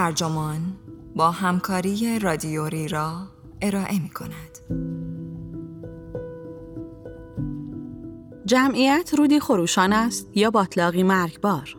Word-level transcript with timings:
ترجمان 0.00 0.60
با 1.16 1.30
همکاری 1.30 2.18
رادیوری 2.18 2.88
را 2.88 3.26
ارائه 3.62 4.02
می 4.02 4.08
کند. 4.08 4.58
جمعیت 8.46 9.14
رودی 9.18 9.40
خروشان 9.40 9.92
است 9.92 10.28
یا 10.34 10.50
باطلاقی 10.50 11.02
مرگبار 11.02 11.76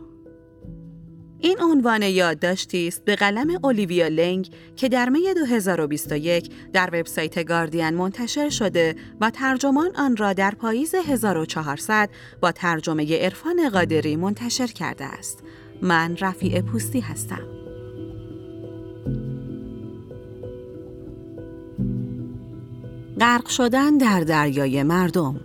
این 1.38 1.58
عنوان 1.62 2.02
یادداشتی 2.02 2.88
است 2.88 3.04
به 3.04 3.16
قلم 3.16 3.58
اولیویا 3.62 4.08
لنگ 4.08 4.50
که 4.76 4.88
در 4.88 5.08
می 5.08 5.34
2021 5.34 6.52
در 6.72 6.90
وبسایت 6.92 7.44
گاردین 7.44 7.90
منتشر 7.90 8.50
شده 8.50 8.96
و 9.20 9.30
ترجمان 9.30 9.96
آن 9.96 10.16
را 10.16 10.32
در 10.32 10.50
پاییز 10.50 10.94
1400 10.94 12.10
با 12.40 12.52
ترجمه 12.52 13.18
عرفان 13.24 13.68
قادری 13.68 14.16
منتشر 14.16 14.66
کرده 14.66 15.04
است. 15.04 15.42
من 15.82 16.16
رفیع 16.20 16.60
پوستی 16.60 17.00
هستم. 17.00 17.51
غرق 23.20 23.48
شدن 23.48 23.98
در 23.98 24.20
دریای 24.20 24.82
مردم 24.82 25.40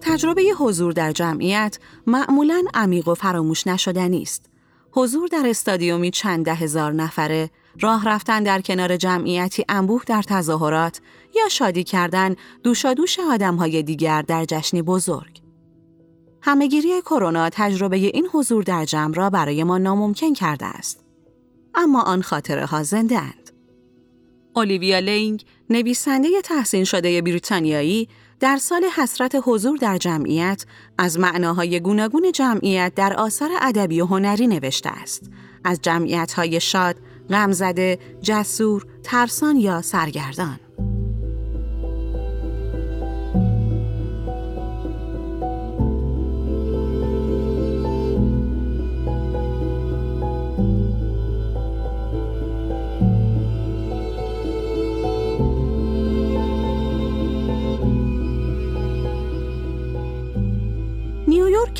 تجربه 0.00 0.42
حضور 0.58 0.92
در 0.92 1.12
جمعیت 1.12 1.78
معمولا 2.06 2.64
عمیق 2.74 3.08
و 3.08 3.14
فراموش 3.14 3.66
نشدنی 3.66 4.22
است. 4.22 4.46
حضور 4.90 5.28
در 5.28 5.46
استادیومی 5.46 6.10
چند 6.10 6.44
ده 6.44 6.54
هزار 6.54 6.92
نفره، 6.92 7.50
راه 7.80 8.08
رفتن 8.08 8.42
در 8.42 8.60
کنار 8.60 8.96
جمعیتی 8.96 9.64
انبوه 9.68 10.02
در 10.06 10.22
تظاهرات 10.22 11.00
یا 11.36 11.48
شادی 11.48 11.84
کردن 11.84 12.36
دوشادوش 12.62 13.18
آدمهای 13.18 13.82
دیگر 13.82 14.22
در 14.22 14.44
جشنی 14.44 14.82
بزرگ. 14.82 15.42
همهگیری 16.42 17.00
کرونا 17.00 17.50
تجربه 17.50 17.96
این 17.96 18.28
حضور 18.32 18.62
در 18.62 18.84
جمع 18.84 19.14
را 19.14 19.30
برای 19.30 19.64
ما 19.64 19.78
ناممکن 19.78 20.32
کرده 20.32 20.66
است. 20.66 21.07
اما 21.78 22.02
آن 22.02 22.22
خاطره 22.22 22.66
ها 22.66 22.82
زنده 22.82 23.18
اند. 23.18 23.50
اولیویا 24.56 24.98
لینگ، 24.98 25.44
نویسنده 25.70 26.28
تحسین 26.44 26.84
شده 26.84 27.22
بریتانیایی، 27.22 28.08
در 28.40 28.56
سال 28.56 28.84
حسرت 28.84 29.36
حضور 29.44 29.76
در 29.76 29.98
جمعیت 29.98 30.64
از 30.98 31.18
معناهای 31.18 31.80
گوناگون 31.80 32.32
جمعیت 32.32 32.92
در 32.96 33.14
آثار 33.14 33.50
ادبی 33.60 34.00
و 34.00 34.06
هنری 34.06 34.46
نوشته 34.46 34.90
است. 34.90 35.30
از 35.64 35.78
جمعیت‌های 35.82 36.60
شاد، 36.60 36.96
غمزده، 37.30 37.98
جسور، 38.22 38.86
ترسان 39.02 39.56
یا 39.56 39.82
سرگردان. 39.82 40.60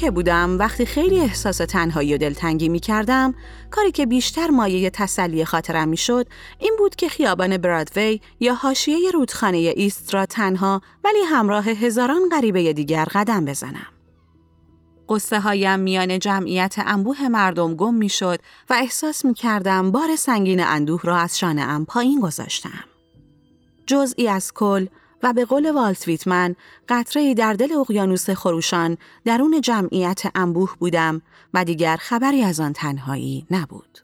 که 0.00 0.10
بودم 0.10 0.58
وقتی 0.58 0.86
خیلی 0.86 1.20
احساس 1.20 1.56
تنهایی 1.56 2.14
و 2.14 2.18
دلتنگی 2.18 2.68
می 2.68 2.80
کردم 2.80 3.34
کاری 3.70 3.92
که 3.92 4.06
بیشتر 4.06 4.50
مایه 4.50 4.90
تسلی 4.90 5.44
خاطرم 5.44 5.88
می 5.88 5.96
شد 5.96 6.26
این 6.58 6.74
بود 6.78 6.96
که 6.96 7.08
خیابان 7.08 7.56
برادوی 7.56 8.20
یا 8.40 8.54
حاشیه 8.54 9.10
رودخانه 9.10 9.56
ایست 9.56 10.14
را 10.14 10.26
تنها 10.26 10.80
ولی 11.04 11.18
همراه 11.18 11.64
هزاران 11.64 12.20
غریبه 12.32 12.72
دیگر 12.72 13.04
قدم 13.04 13.44
بزنم. 13.44 13.86
قصه 15.08 15.40
هایم 15.40 15.80
میان 15.80 16.18
جمعیت 16.18 16.74
انبوه 16.78 17.28
مردم 17.28 17.74
گم 17.74 17.94
می 17.94 18.08
شد 18.08 18.38
و 18.70 18.74
احساس 18.74 19.24
می 19.24 19.34
کردم 19.34 19.90
بار 19.90 20.16
سنگین 20.16 20.60
اندوه 20.60 21.00
را 21.04 21.16
از 21.16 21.38
شانه 21.38 21.62
ام 21.62 21.84
پایین 21.84 22.20
گذاشتم. 22.20 22.84
جزئی 23.86 24.28
از 24.28 24.52
کل 24.52 24.86
و 25.22 25.32
به 25.32 25.44
قول 25.44 25.70
والت 25.70 26.08
ویتمن 26.08 26.56
قطره 26.88 27.34
در 27.34 27.52
دل 27.52 27.72
اقیانوس 27.72 28.30
خروشان 28.30 28.96
درون 29.24 29.60
جمعیت 29.60 30.22
انبوه 30.34 30.76
بودم 30.78 31.22
و 31.54 31.64
دیگر 31.64 31.96
خبری 31.96 32.42
از 32.42 32.60
آن 32.60 32.72
تنهایی 32.72 33.46
نبود. 33.50 33.98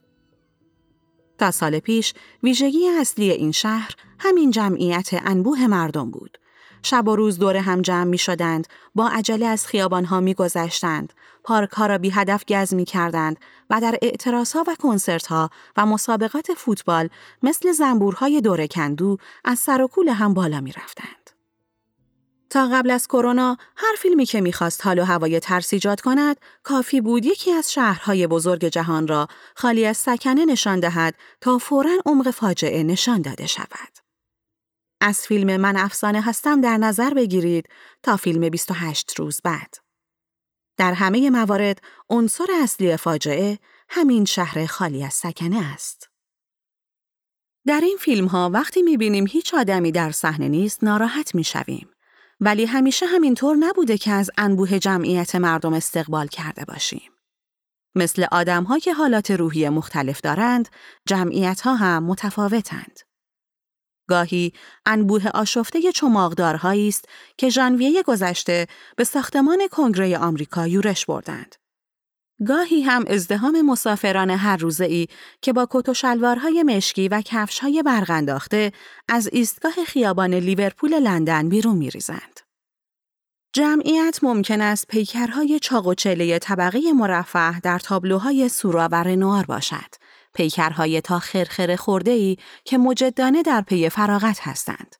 تا 1.37 1.51
سال 1.51 1.79
پیش 1.79 2.13
ویژگی 2.43 2.87
اصلی 2.99 3.31
این 3.31 3.51
شهر 3.51 3.95
همین 4.19 4.51
جمعیت 4.51 5.09
انبوه 5.11 5.67
مردم 5.67 6.11
بود. 6.11 6.37
شب 6.85 7.07
و 7.07 7.15
روز 7.15 7.39
دور 7.39 7.57
هم 7.57 7.81
جمع 7.81 8.03
می 8.03 8.17
شدند، 8.17 8.67
با 8.95 9.07
عجله 9.07 9.45
از 9.45 9.67
خیابان 9.67 10.05
ها 10.05 10.19
می 10.19 10.33
گذشتند، 10.33 11.13
پارک 11.43 11.71
ها 11.71 11.85
را 11.85 11.97
بی 11.97 12.09
هدف 12.09 12.45
گز 12.45 12.73
می 12.73 12.85
کردند 12.85 13.37
و 13.69 13.81
در 13.81 13.99
اعتراض 14.01 14.51
ها 14.53 14.63
و 14.67 14.75
کنسرت 14.75 15.27
ها 15.27 15.49
و 15.77 15.85
مسابقات 15.85 16.53
فوتبال 16.53 17.09
مثل 17.43 17.71
زنبورهای 17.71 18.41
دور 18.41 18.67
کندو 18.67 19.17
از 19.45 19.59
سر 19.59 19.81
و 19.81 19.87
کول 19.87 20.09
هم 20.09 20.33
بالا 20.33 20.61
می 20.61 20.71
رفتند. 20.71 21.29
تا 22.49 22.67
قبل 22.67 22.91
از 22.91 23.07
کرونا 23.07 23.57
هر 23.75 23.95
فیلمی 23.97 24.25
که 24.25 24.41
می‌خواست 24.41 24.85
حال 24.85 24.99
و 24.99 25.03
هوای 25.03 25.39
ترس 25.39 25.73
ایجاد 25.73 26.01
کند 26.01 26.37
کافی 26.63 27.01
بود 27.01 27.25
یکی 27.25 27.51
از 27.51 27.73
شهرهای 27.73 28.27
بزرگ 28.27 28.65
جهان 28.65 29.07
را 29.07 29.27
خالی 29.55 29.85
از 29.85 29.97
سکنه 29.97 30.45
نشان 30.45 30.79
دهد 30.79 31.15
تا 31.41 31.57
فوراً 31.57 31.97
عمق 32.05 32.31
فاجعه 32.31 32.83
نشان 32.83 33.21
داده 33.21 33.47
شود. 33.47 33.94
از 35.01 35.21
فیلم 35.21 35.57
من 35.57 35.77
افسانه 35.77 36.21
هستم 36.21 36.61
در 36.61 36.77
نظر 36.77 37.13
بگیرید 37.13 37.69
تا 38.03 38.17
فیلم 38.17 38.49
28 38.49 39.19
روز 39.19 39.41
بعد. 39.43 39.73
در 40.77 40.93
همه 40.93 41.29
موارد 41.29 41.81
عنصر 42.09 42.45
اصلی 42.63 42.97
فاجعه 42.97 43.59
همین 43.89 44.25
شهر 44.25 44.65
خالی 44.65 45.03
از 45.03 45.13
سکنه 45.13 45.73
است. 45.73 46.09
در 47.65 47.81
این 47.81 47.97
فیلم 47.97 48.27
ها 48.27 48.49
وقتی 48.53 48.81
می‌بینیم 48.81 49.27
هیچ 49.27 49.53
آدمی 49.53 49.91
در 49.91 50.11
صحنه 50.11 50.47
نیست 50.47 50.83
ناراحت 50.83 51.35
می‌شویم. 51.35 51.89
ولی 52.39 52.65
همیشه 52.65 53.05
همینطور 53.05 53.55
نبوده 53.55 53.97
که 53.97 54.11
از 54.11 54.31
انبوه 54.37 54.79
جمعیت 54.79 55.35
مردم 55.35 55.73
استقبال 55.73 56.27
کرده 56.27 56.65
باشیم. 56.65 57.11
مثل 57.95 58.25
آدم 58.31 58.79
که 58.79 58.93
حالات 58.93 59.31
روحی 59.31 59.69
مختلف 59.69 60.21
دارند، 60.21 60.69
جمعیت 61.05 61.61
ها 61.61 61.75
هم 61.75 62.03
متفاوتند. 62.03 62.99
گاهی 64.07 64.53
انبوه 64.85 65.27
آشفته 65.27 65.91
چماغدارهایی 65.91 66.87
است 66.87 67.05
که 67.37 67.49
ژانویه 67.49 68.03
گذشته 68.03 68.67
به 68.97 69.03
ساختمان 69.03 69.67
کنگره 69.71 70.17
آمریکا 70.17 70.67
یورش 70.67 71.05
بردند. 71.05 71.55
گاهی 72.47 72.81
هم 72.81 73.05
ازدهام 73.07 73.61
مسافران 73.61 74.29
هر 74.29 74.57
روزه 74.57 74.85
ای 74.85 75.07
که 75.41 75.53
با 75.53 75.67
کت 75.71 75.89
و 75.89 75.93
شلوارهای 75.93 76.63
مشکی 76.63 77.07
و 77.07 77.21
کفشهای 77.21 77.83
برغنداخته 77.83 78.71
از 79.09 79.29
ایستگاه 79.31 79.73
خیابان 79.87 80.33
لیورپول 80.33 80.99
لندن 80.99 81.49
بیرون 81.49 81.77
میریزند. 81.77 82.39
جمعیت 83.53 84.19
ممکن 84.21 84.61
است 84.61 84.87
پیکرهای 84.87 85.59
چاق 85.59 85.87
و 85.87 85.93
چله 85.93 86.39
طبقه 86.39 86.93
مرفه 86.93 87.59
در 87.59 87.79
تابلوهای 87.79 88.49
سورا 88.49 88.89
و 88.91 89.03
رنوار 89.03 89.45
باشد 89.45 90.04
پیکرهای 90.35 91.01
تا 91.01 91.19
خرخر 91.19 91.75
خورده 91.75 92.11
ای 92.11 92.37
که 92.63 92.77
مجدانه 92.77 93.43
در 93.43 93.61
پی 93.61 93.89
فراغت 93.89 94.39
هستند 94.41 94.95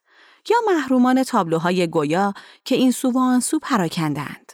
یا 0.49 0.57
محرومان 0.67 1.23
تابلوهای 1.23 1.87
گویا 1.87 2.33
که 2.65 2.75
این 2.75 2.91
سو 2.91 3.11
و 3.11 3.19
آن 3.19 3.39
سو 3.39 3.59
پراکندند. 3.59 4.53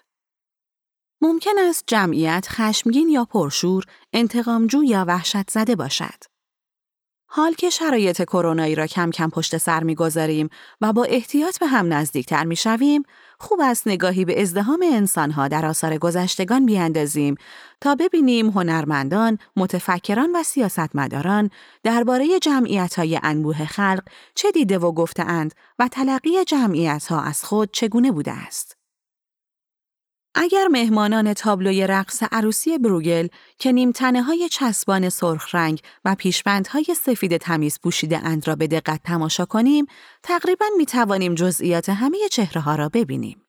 ممکن 1.22 1.59
است 1.70 1.84
جمعیت 1.88 2.47
خشمگین 2.50 3.09
یا 3.09 3.25
پرشور، 3.25 3.84
انتقامجو 4.14 4.84
یا 4.84 5.06
وحشت 5.08 5.50
زده 5.50 5.75
باشد. 5.75 6.24
حال 7.26 7.53
که 7.53 7.70
شرایط 7.70 8.22
کرونایی 8.22 8.76
را 8.76 8.88
کم 8.88 9.11
کم 9.11 9.29
پشت 9.29 9.58
سر 9.58 9.84
می‌گذاریم 9.84 10.50
و 10.82 10.94
با 10.94 11.03
احتیاط 11.03 11.59
به 11.59 11.67
هم 11.67 11.94
نزدیکتر 11.94 12.44
می‌شویم، 12.44 13.03
خوب 13.41 13.59
است 13.64 13.88
نگاهی 13.88 14.26
به 14.26 14.41
ازدهام 14.41 14.85
انسانها 14.93 15.47
در 15.47 15.66
آثار 15.66 15.97
گذشتگان 15.97 16.66
بیاندازیم 16.66 17.35
تا 17.82 17.96
ببینیم 17.96 18.49
هنرمندان، 18.49 19.38
متفکران 19.55 20.35
و 20.35 20.43
سیاستمداران 20.43 21.49
درباره 21.84 22.40
جمعیت‌های 22.40 23.20
انبوه 23.23 23.66
خلق 23.66 24.03
چه 24.35 24.52
دیده 24.52 24.78
و 24.78 24.91
گفتهاند 24.91 25.53
و 25.79 25.88
تلقی 25.88 26.46
جمعیت‌ها 26.46 27.22
از 27.22 27.43
خود 27.43 27.70
چگونه 27.72 28.11
بوده 28.11 28.32
است. 28.32 28.80
اگر 30.35 30.67
مهمانان 30.67 31.33
تابلوی 31.33 31.87
رقص 31.87 32.23
عروسی 32.31 32.78
بروگل 32.78 33.28
که 33.59 33.72
نیمتنه 33.72 34.23
های 34.23 34.49
چسبان 34.49 35.09
سرخ 35.09 35.55
رنگ 35.55 35.81
و 36.05 36.16
پیشبندهای 36.16 36.85
سفید 36.95 37.37
تمیز 37.37 37.79
پوشیده 37.83 38.17
اند 38.17 38.47
را 38.47 38.55
به 38.55 38.67
دقت 38.67 39.03
تماشا 39.03 39.45
کنیم، 39.45 39.85
تقریبا 40.23 40.66
می 40.78 40.85
توانیم 40.85 41.35
جزئیات 41.35 41.89
همه 41.89 42.17
چهره 42.31 42.61
ها 42.61 42.75
را 42.75 42.89
ببینیم. 42.89 43.41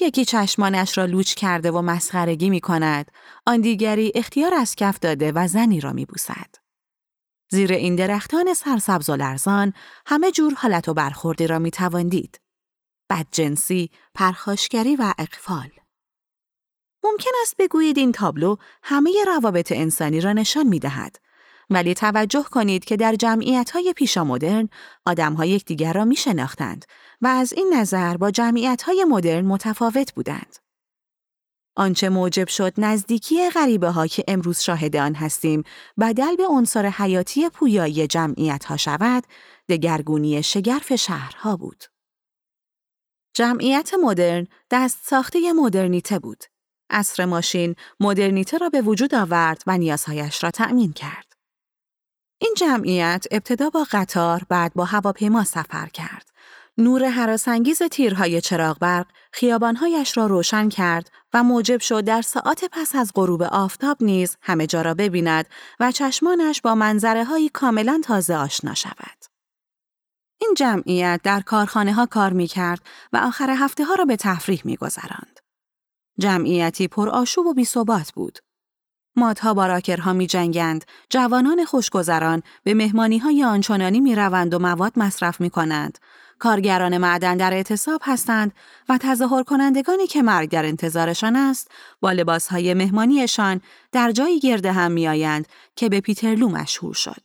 یکی 0.00 0.24
چشمانش 0.24 0.98
را 0.98 1.04
لوچ 1.04 1.34
کرده 1.34 1.70
و 1.70 1.82
مسخرگی 1.82 2.50
می 2.50 2.60
کند، 2.60 3.10
آن 3.46 3.60
دیگری 3.60 4.12
اختیار 4.14 4.54
از 4.54 4.76
کف 4.76 4.98
داده 4.98 5.32
و 5.32 5.48
زنی 5.48 5.80
را 5.80 5.92
می 5.92 6.04
بوسد. 6.04 6.54
زیر 7.50 7.72
این 7.72 7.96
درختان 7.96 8.54
سرسبز 8.54 9.10
و 9.10 9.16
لرزان 9.16 9.72
همه 10.06 10.30
جور 10.30 10.54
حالت 10.54 10.88
و 10.88 10.94
برخوردی 10.94 11.46
را 11.46 11.58
می 11.58 11.70
تواندید. 11.70 12.40
بدجنسی، 13.10 13.90
پرخاشگری 14.14 14.96
و 14.96 15.14
اقفال. 15.18 15.70
ممکن 17.04 17.30
است 17.42 17.56
بگویید 17.58 17.98
این 17.98 18.12
تابلو 18.12 18.56
همه 18.82 19.24
روابط 19.26 19.72
انسانی 19.72 20.20
را 20.20 20.32
نشان 20.32 20.66
می 20.66 20.78
دهد. 20.78 21.16
ولی 21.70 21.94
توجه 21.94 22.42
کنید 22.42 22.84
که 22.84 22.96
در 22.96 23.14
جمعیت 23.14 23.70
های 23.70 23.92
پیشا 23.96 24.24
مدرن 24.24 24.68
آدم 25.06 25.34
ها 25.34 25.44
یکدیگر 25.44 25.92
را 25.92 26.04
می 26.04 26.16
شناختند 26.16 26.84
و 27.20 27.26
از 27.26 27.52
این 27.52 27.74
نظر 27.74 28.16
با 28.16 28.30
جمعیت 28.30 28.82
های 28.82 29.04
مدرن 29.04 29.44
متفاوت 29.44 30.14
بودند. 30.14 30.56
آنچه 31.76 32.08
موجب 32.08 32.48
شد 32.48 32.72
نزدیکی 32.78 33.50
غریبه 33.50 33.90
ها 33.90 34.06
که 34.06 34.24
امروز 34.28 34.60
شاهد 34.60 34.96
آن 34.96 35.14
هستیم 35.14 35.62
بدل 36.00 36.36
به 36.36 36.46
عنصر 36.46 36.86
حیاتی 36.86 37.48
پویایی 37.48 38.06
جمعیت 38.06 38.64
ها 38.64 38.76
شود 38.76 39.24
دگرگونی 39.68 40.42
شگرف 40.42 40.94
شهرها 40.94 41.56
بود. 41.56 41.84
جمعیت 43.38 43.90
مدرن 44.02 44.46
دست 44.70 44.98
ساخته 45.02 45.52
مدرنیته 45.52 46.18
بود. 46.18 46.44
اصر 46.90 47.24
ماشین 47.24 47.74
مدرنیته 48.00 48.58
را 48.58 48.68
به 48.68 48.82
وجود 48.82 49.14
آورد 49.14 49.62
و 49.66 49.78
نیازهایش 49.78 50.44
را 50.44 50.50
تأمین 50.50 50.92
کرد. 50.92 51.32
این 52.38 52.54
جمعیت 52.56 53.26
ابتدا 53.30 53.70
با 53.70 53.86
قطار 53.90 54.42
بعد 54.48 54.74
با 54.74 54.84
هواپیما 54.84 55.44
سفر 55.44 55.86
کرد. 55.86 56.30
نور 56.78 57.04
حراسانگیز 57.04 57.82
تیرهای 57.82 58.40
چراغ 58.40 58.78
برق 58.78 59.06
خیابانهایش 59.32 60.16
را 60.16 60.26
روشن 60.26 60.68
کرد 60.68 61.10
و 61.34 61.42
موجب 61.42 61.80
شد 61.80 62.04
در 62.04 62.22
ساعت 62.22 62.64
پس 62.72 62.94
از 62.94 63.12
غروب 63.14 63.42
آفتاب 63.42 63.96
نیز 64.00 64.36
همه 64.42 64.66
جا 64.66 64.82
را 64.82 64.94
ببیند 64.94 65.46
و 65.80 65.92
چشمانش 65.92 66.60
با 66.60 66.74
منظره 66.74 67.48
کاملا 67.52 68.00
تازه 68.04 68.36
آشنا 68.36 68.74
شود. 68.74 69.27
این 70.40 70.54
جمعیت 70.56 71.20
در 71.24 71.40
کارخانه 71.40 71.92
ها 71.92 72.06
کار 72.06 72.32
می 72.32 72.46
کرد 72.46 72.82
و 73.12 73.16
آخر 73.16 73.50
هفته 73.50 73.84
ها 73.84 73.94
را 73.94 74.04
به 74.04 74.16
تفریح 74.16 74.62
می 74.64 74.76
گذراند. 74.76 75.40
جمعیتی 76.18 76.88
پر 76.88 77.08
آشوب 77.08 77.46
و 77.46 77.54
بیثبات 77.54 78.12
بود. 78.12 78.38
مادها 79.16 79.54
با 79.54 79.66
راکرها 79.66 80.12
می 80.12 80.26
جنگند، 80.26 80.84
جوانان 81.10 81.64
خوشگذران 81.64 82.42
به 82.64 82.74
مهمانی 82.74 83.18
های 83.18 83.44
آنچنانی 83.44 84.00
می 84.00 84.14
روند 84.14 84.54
و 84.54 84.58
مواد 84.58 84.92
مصرف 84.96 85.40
می 85.40 85.50
کنند. 85.50 85.98
کارگران 86.38 86.98
معدن 86.98 87.36
در 87.36 87.54
اعتصاب 87.54 88.00
هستند 88.04 88.52
و 88.88 88.98
تظاهر 88.98 89.42
کنندگانی 89.42 90.06
که 90.06 90.22
مرگ 90.22 90.50
در 90.50 90.64
انتظارشان 90.64 91.36
است 91.36 91.70
با 92.00 92.12
لباس 92.12 92.48
های 92.48 92.74
مهمانیشان 92.74 93.60
در 93.92 94.10
جایی 94.12 94.40
گرد 94.40 94.66
هم 94.66 94.92
می 94.92 95.08
آیند 95.08 95.48
که 95.76 95.88
به 95.88 96.00
پیترلو 96.00 96.48
مشهور 96.48 96.94
شد. 96.94 97.22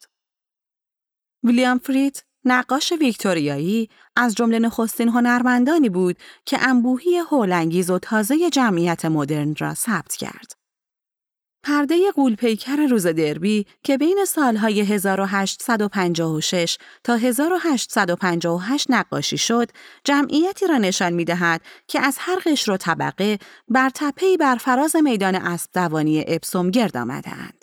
ویلیام 1.43 1.77
فرید 1.77 2.23
نقاش 2.45 2.93
ویکتوریایی 2.99 3.89
از 4.15 4.35
جمله 4.35 4.59
نخستین 4.59 5.09
هنرمندانی 5.09 5.89
بود 5.89 6.17
که 6.45 6.69
انبوهی 6.69 7.17
هولانگیز 7.17 7.89
و 7.89 7.99
تازه 7.99 8.49
جمعیت 8.49 9.05
مدرن 9.05 9.55
را 9.59 9.73
ثبت 9.73 10.15
کرد. 10.15 10.63
پرده 11.63 12.11
قولپیکر 12.11 12.75
روز 12.75 13.07
دربی 13.07 13.65
که 13.83 13.97
بین 13.97 14.25
سالهای 14.27 14.81
1856 14.81 16.77
تا 17.03 17.15
1858 17.15 18.85
نقاشی 18.89 19.37
شد، 19.37 19.71
جمعیتی 20.03 20.67
را 20.67 20.77
نشان 20.77 21.13
می 21.13 21.25
دهد 21.25 21.61
که 21.87 22.01
از 22.01 22.17
هر 22.19 22.39
قشر 22.45 22.71
و 22.71 22.77
طبقه 22.77 23.39
بر 23.67 23.89
تپهی 23.95 24.37
بر 24.37 24.55
فراز 24.55 24.95
میدان 24.95 25.35
اسب 25.35 25.69
دوانی 25.73 26.23
اپسوم 26.27 26.71
گرد 26.71 26.97
آمدهاند. 26.97 27.62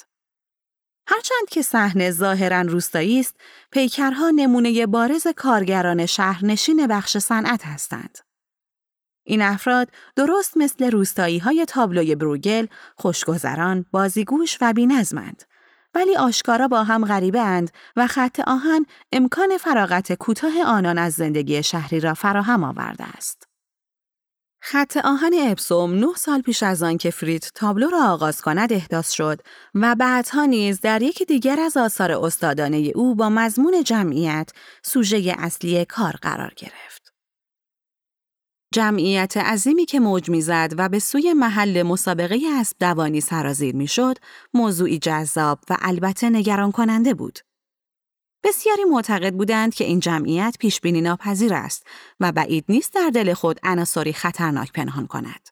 هرچند 1.12 1.48
که 1.50 1.62
صحنه 1.62 2.10
ظاهرا 2.10 2.60
روستایی 2.60 3.20
است، 3.20 3.36
پیکرها 3.70 4.30
نمونه 4.30 4.86
بارز 4.86 5.26
کارگران 5.36 6.06
شهرنشین 6.06 6.86
بخش 6.86 7.18
صنعت 7.18 7.66
هستند. 7.66 8.18
این 9.24 9.42
افراد 9.42 9.88
درست 10.16 10.56
مثل 10.56 10.90
روستایی 10.90 11.38
های 11.38 11.64
تابلوی 11.68 12.14
بروگل، 12.14 12.66
خوشگذران، 12.96 13.86
بازیگوش 13.92 14.58
و 14.60 14.72
بینظمند. 14.72 15.44
ولی 15.94 16.16
آشکارا 16.16 16.68
با 16.68 16.84
هم 16.84 17.04
غریبه 17.04 17.40
اند 17.40 17.70
و 17.96 18.06
خط 18.06 18.40
آهن 18.40 18.86
امکان 19.12 19.58
فراغت 19.58 20.12
کوتاه 20.12 20.52
آنان 20.66 20.98
از 20.98 21.12
زندگی 21.12 21.62
شهری 21.62 22.00
را 22.00 22.14
فراهم 22.14 22.64
آورده 22.64 23.04
است. 23.04 23.49
خط 24.62 24.96
آهن 24.96 25.32
اپسوم 25.34 25.94
نه 25.94 26.14
سال 26.16 26.42
پیش 26.42 26.62
از 26.62 26.82
آن 26.82 26.98
که 26.98 27.10
فرید 27.10 27.50
تابلو 27.54 27.88
را 27.90 28.04
آغاز 28.04 28.42
کند 28.42 28.72
احداث 28.72 29.10
شد 29.10 29.40
و 29.74 29.94
بعدها 29.94 30.44
نیز 30.44 30.80
در 30.80 31.02
یکی 31.02 31.24
دیگر 31.24 31.60
از 31.60 31.76
آثار 31.76 32.12
استادانه 32.12 32.92
او 32.94 33.14
با 33.14 33.28
مضمون 33.28 33.84
جمعیت 33.84 34.50
سوژه 34.82 35.34
اصلی 35.38 35.84
کار 35.84 36.12
قرار 36.22 36.52
گرفت. 36.56 37.12
جمعیت 38.74 39.36
عظیمی 39.36 39.86
که 39.86 40.00
موج 40.00 40.30
می‌زد 40.30 40.74
و 40.78 40.88
به 40.88 40.98
سوی 40.98 41.32
محل 41.32 41.82
مسابقه 41.82 42.38
اسب 42.60 42.76
دوانی 42.80 43.20
سرازیر 43.20 43.76
می‌شد، 43.76 44.18
موضوعی 44.54 44.98
جذاب 44.98 45.58
و 45.70 45.76
البته 45.80 46.30
نگران 46.30 46.72
کننده 46.72 47.14
بود. 47.14 47.38
بسیاری 48.44 48.84
معتقد 48.84 49.34
بودند 49.34 49.74
که 49.74 49.84
این 49.84 50.00
جمعیت 50.00 50.56
پیشبینی 50.60 51.00
ناپذیر 51.00 51.54
است 51.54 51.86
و 52.20 52.32
بعید 52.32 52.64
نیست 52.68 52.94
در 52.94 53.10
دل 53.10 53.34
خود 53.34 53.60
عناصری 53.62 54.12
خطرناک 54.12 54.72
پنهان 54.72 55.06
کند. 55.06 55.48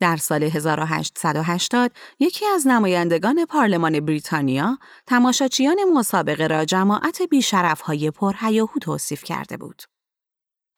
در 0.00 0.16
سال 0.16 0.42
1880 0.42 1.92
یکی 2.18 2.46
از 2.46 2.66
نمایندگان 2.66 3.44
پارلمان 3.44 4.00
بریتانیا 4.00 4.78
تماشاچیان 5.06 5.76
مسابقه 5.94 6.46
را 6.46 6.64
جماعت 6.64 7.22
بیشرفهای 7.22 8.10
پرهیاهو 8.10 8.78
توصیف 8.80 9.24
کرده 9.24 9.56
بود. 9.56 9.82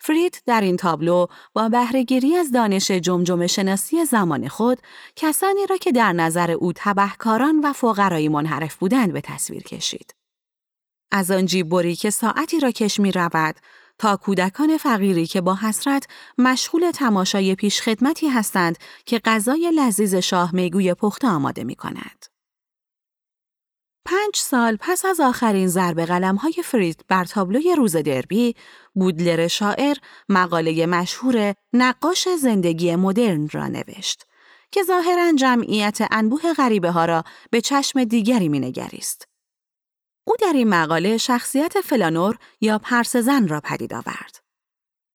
فرید 0.01 0.43
در 0.47 0.61
این 0.61 0.77
تابلو 0.77 1.27
با 1.53 1.69
بهرهگیری 1.69 2.37
از 2.37 2.53
دانش 2.53 2.91
جمجمه 2.91 3.47
شناسی 3.47 4.05
زمان 4.05 4.49
خود 4.49 4.79
کسانی 5.17 5.67
را 5.67 5.77
که 5.77 5.93
در 5.93 6.13
نظر 6.13 6.51
او 6.51 6.73
تبهکاران 6.77 7.61
و 7.61 7.73
فقرایی 7.73 8.29
منحرف 8.29 8.77
بودند 8.77 9.13
به 9.13 9.21
تصویر 9.21 9.63
کشید. 9.63 10.15
از 11.13 11.31
آن 11.31 11.47
جیبوری 11.47 11.97
که 11.97 12.11
ساعتی 12.11 12.61
را 12.61 12.71
کش 12.71 13.01
می 13.01 13.13
رود 13.13 13.57
تا 13.99 14.17
کودکان 14.17 14.77
فقیری 14.77 15.27
که 15.27 15.41
با 15.41 15.55
حسرت 15.55 16.07
مشغول 16.39 16.91
تماشای 16.91 17.55
پیشخدمتی 17.55 18.29
هستند 18.29 18.79
که 19.07 19.19
غذای 19.25 19.73
لذیذ 19.75 20.15
شاه 20.15 20.55
میگوی 20.55 20.95
پخته 20.95 21.29
آماده 21.29 21.65
می 21.65 21.75
کند. 21.75 22.27
پنج 24.05 24.37
سال 24.37 24.77
پس 24.81 25.05
از 25.05 25.21
آخرین 25.21 25.69
ضرب 25.69 26.01
قلم 26.01 26.37
های 26.37 26.55
فرید 26.65 27.05
بر 27.09 27.25
تابلوی 27.25 27.75
روز 27.75 27.97
دربی، 27.97 28.55
بودلر 28.95 29.49
شاعر 29.49 29.97
مقاله 30.29 30.87
مشهور 30.87 31.55
نقاش 31.73 32.29
زندگی 32.43 32.97
مدرن 32.97 33.49
را 33.53 33.69
نوشت 33.69 34.27
که 34.71 34.83
ظاهرا 34.83 35.33
جمعیت 35.33 35.99
انبوه 36.11 36.53
غریبه 36.53 36.91
ها 36.91 37.05
را 37.05 37.25
به 37.51 37.61
چشم 37.61 38.05
دیگری 38.05 38.49
مینگریست. 38.49 39.32
او 40.25 40.35
در 40.41 40.53
این 40.55 40.69
مقاله 40.69 41.17
شخصیت 41.17 41.81
فلانور 41.81 42.39
یا 42.61 42.79
پرسزن 42.79 43.49
را 43.49 43.61
پدید 43.61 43.95
آورد. 43.95 44.43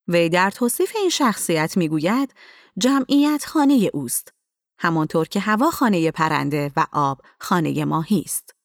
وی 0.07 0.29
در 0.29 0.51
توصیف 0.51 0.95
این 0.95 1.09
شخصیت 1.09 1.77
می‌گوید 1.77 2.33
جمعیت 2.77 3.45
خانه 3.45 3.89
اوست. 3.93 4.33
همانطور 4.79 5.27
که 5.27 5.39
هوا 5.39 5.71
خانه 5.71 6.11
پرنده 6.11 6.71
و 6.75 6.87
آب 6.91 7.21
خانه 7.39 7.85
ماهی 7.85 8.21
است. 8.25 8.55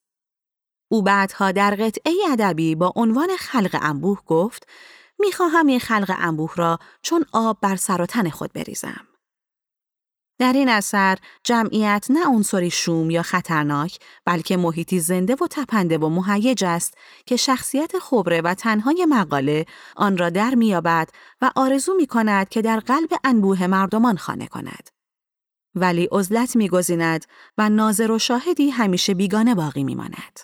او 0.91 1.03
بعدها 1.03 1.53
در 1.53 1.75
قطعه 1.75 2.13
ادبی 2.31 2.75
با 2.75 2.93
عنوان 2.97 3.29
خلق 3.39 3.79
انبوه 3.83 4.21
گفت 4.27 4.67
می‌خواهم 5.19 5.67
این 5.67 5.81
خلق 5.81 6.15
انبوه 6.19 6.53
را 6.57 6.79
چون 7.03 7.25
آب 7.33 7.59
بر 7.61 7.77
سر 7.77 8.03
و 8.03 8.07
تن 8.07 8.31
خود 8.31 8.53
بریزم. 8.53 9.07
در 10.39 10.53
این 10.53 10.69
اثر 10.69 11.19
جمعیت 11.45 12.07
نه 12.11 12.27
عنصری 12.27 12.71
شوم 12.71 13.11
یا 13.11 13.23
خطرناک 13.23 13.99
بلکه 14.25 14.57
محیطی 14.57 15.01
زنده 15.01 15.35
و 15.35 15.47
تپنده 15.51 15.99
و 15.99 16.09
مهیج 16.09 16.65
است 16.65 16.95
که 17.27 17.37
شخصیت 17.37 17.99
خبره 17.99 18.41
و 18.41 18.55
تنهای 18.55 19.07
مقاله 19.09 19.67
آن 19.97 20.19
را 20.19 20.31
در 20.31 20.55
میابد 20.55 21.11
و 21.41 21.51
آرزو 21.57 21.95
می 21.95 22.07
کند 22.07 22.49
که 22.49 22.63
در 22.63 22.81
قلب 22.81 23.11
انبوه 23.25 23.67
مردمان 23.67 24.17
خانه 24.17 24.47
کند. 24.47 24.91
ولی 25.75 26.09
عزلت 26.13 26.57
میگزیند 26.57 27.25
و 27.59 27.69
ناظر 27.69 28.11
و 28.11 28.19
شاهدی 28.19 28.71
همیشه 28.71 29.15
بیگانه 29.15 29.55
باقی 29.55 29.85
میماند. 29.85 30.41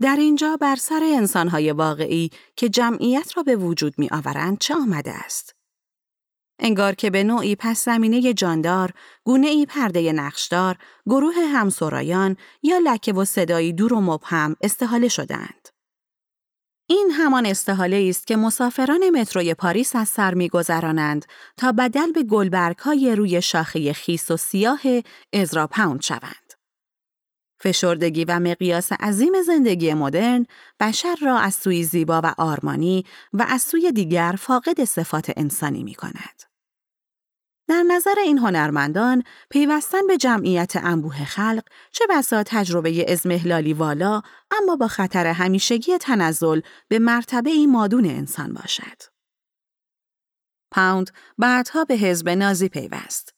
در 0.00 0.16
اینجا 0.16 0.56
بر 0.56 0.76
سر 0.76 1.00
انسانهای 1.02 1.72
واقعی 1.72 2.30
که 2.56 2.68
جمعیت 2.68 3.36
را 3.36 3.42
به 3.42 3.56
وجود 3.56 3.94
می 3.98 4.08
آورند 4.12 4.58
چه 4.58 4.74
آمده 4.74 5.12
است؟ 5.12 5.53
انگار 6.58 6.94
که 6.94 7.10
به 7.10 7.24
نوعی 7.24 7.56
پس 7.56 7.84
زمینه 7.84 8.34
جاندار، 8.34 8.90
گونه 9.24 9.46
ای 9.46 9.66
پرده 9.66 10.12
نقشدار، 10.12 10.76
گروه 11.06 11.34
همسرایان 11.34 12.36
یا 12.62 12.78
لکه 12.78 13.12
و 13.12 13.24
صدایی 13.24 13.72
دور 13.72 13.92
و 13.94 14.00
مبهم 14.00 14.56
استحاله 14.60 15.08
شدند. 15.08 15.68
این 16.86 17.10
همان 17.12 17.46
استحاله 17.46 18.06
است 18.10 18.26
که 18.26 18.36
مسافران 18.36 19.10
متروی 19.10 19.54
پاریس 19.54 19.96
از 19.96 20.08
سر 20.08 20.34
میگذرانند 20.34 21.24
تا 21.56 21.72
بدل 21.72 22.12
به 22.12 22.22
گلبرگ 22.22 22.78
های 22.78 23.16
روی 23.16 23.42
شاخه 23.42 23.92
خیس 23.92 24.30
و 24.30 24.36
سیاه 24.36 24.80
ازرا 25.32 25.66
پاوند 25.66 26.02
شوند. 26.02 26.43
فشردگی 27.64 28.24
و 28.24 28.40
مقیاس 28.40 28.92
عظیم 28.92 29.42
زندگی 29.46 29.94
مدرن 29.94 30.46
بشر 30.80 31.16
را 31.22 31.38
از 31.38 31.54
سوی 31.54 31.84
زیبا 31.84 32.20
و 32.24 32.34
آرمانی 32.38 33.04
و 33.32 33.46
از 33.48 33.62
سوی 33.62 33.92
دیگر 33.92 34.34
فاقد 34.38 34.84
صفات 34.84 35.32
انسانی 35.36 35.84
می 35.84 35.94
کند. 35.94 36.42
در 37.68 37.82
نظر 37.82 38.14
این 38.24 38.38
هنرمندان 38.38 39.22
پیوستن 39.50 40.06
به 40.06 40.16
جمعیت 40.16 40.72
انبوه 40.76 41.24
خلق 41.24 41.62
چه 41.92 42.04
بسا 42.10 42.42
تجربه 42.42 43.12
ازمهلالی 43.12 43.72
والا 43.72 44.22
اما 44.62 44.76
با 44.76 44.88
خطر 44.88 45.26
همیشگی 45.26 45.98
تنزل 45.98 46.60
به 46.88 46.98
مرتبه 46.98 47.50
ای 47.50 47.66
مادون 47.66 48.06
انسان 48.06 48.52
باشد. 48.52 49.02
پاوند 50.70 51.10
بعدها 51.38 51.84
به 51.84 51.94
حزب 51.94 52.28
نازی 52.28 52.68
پیوست. 52.68 53.33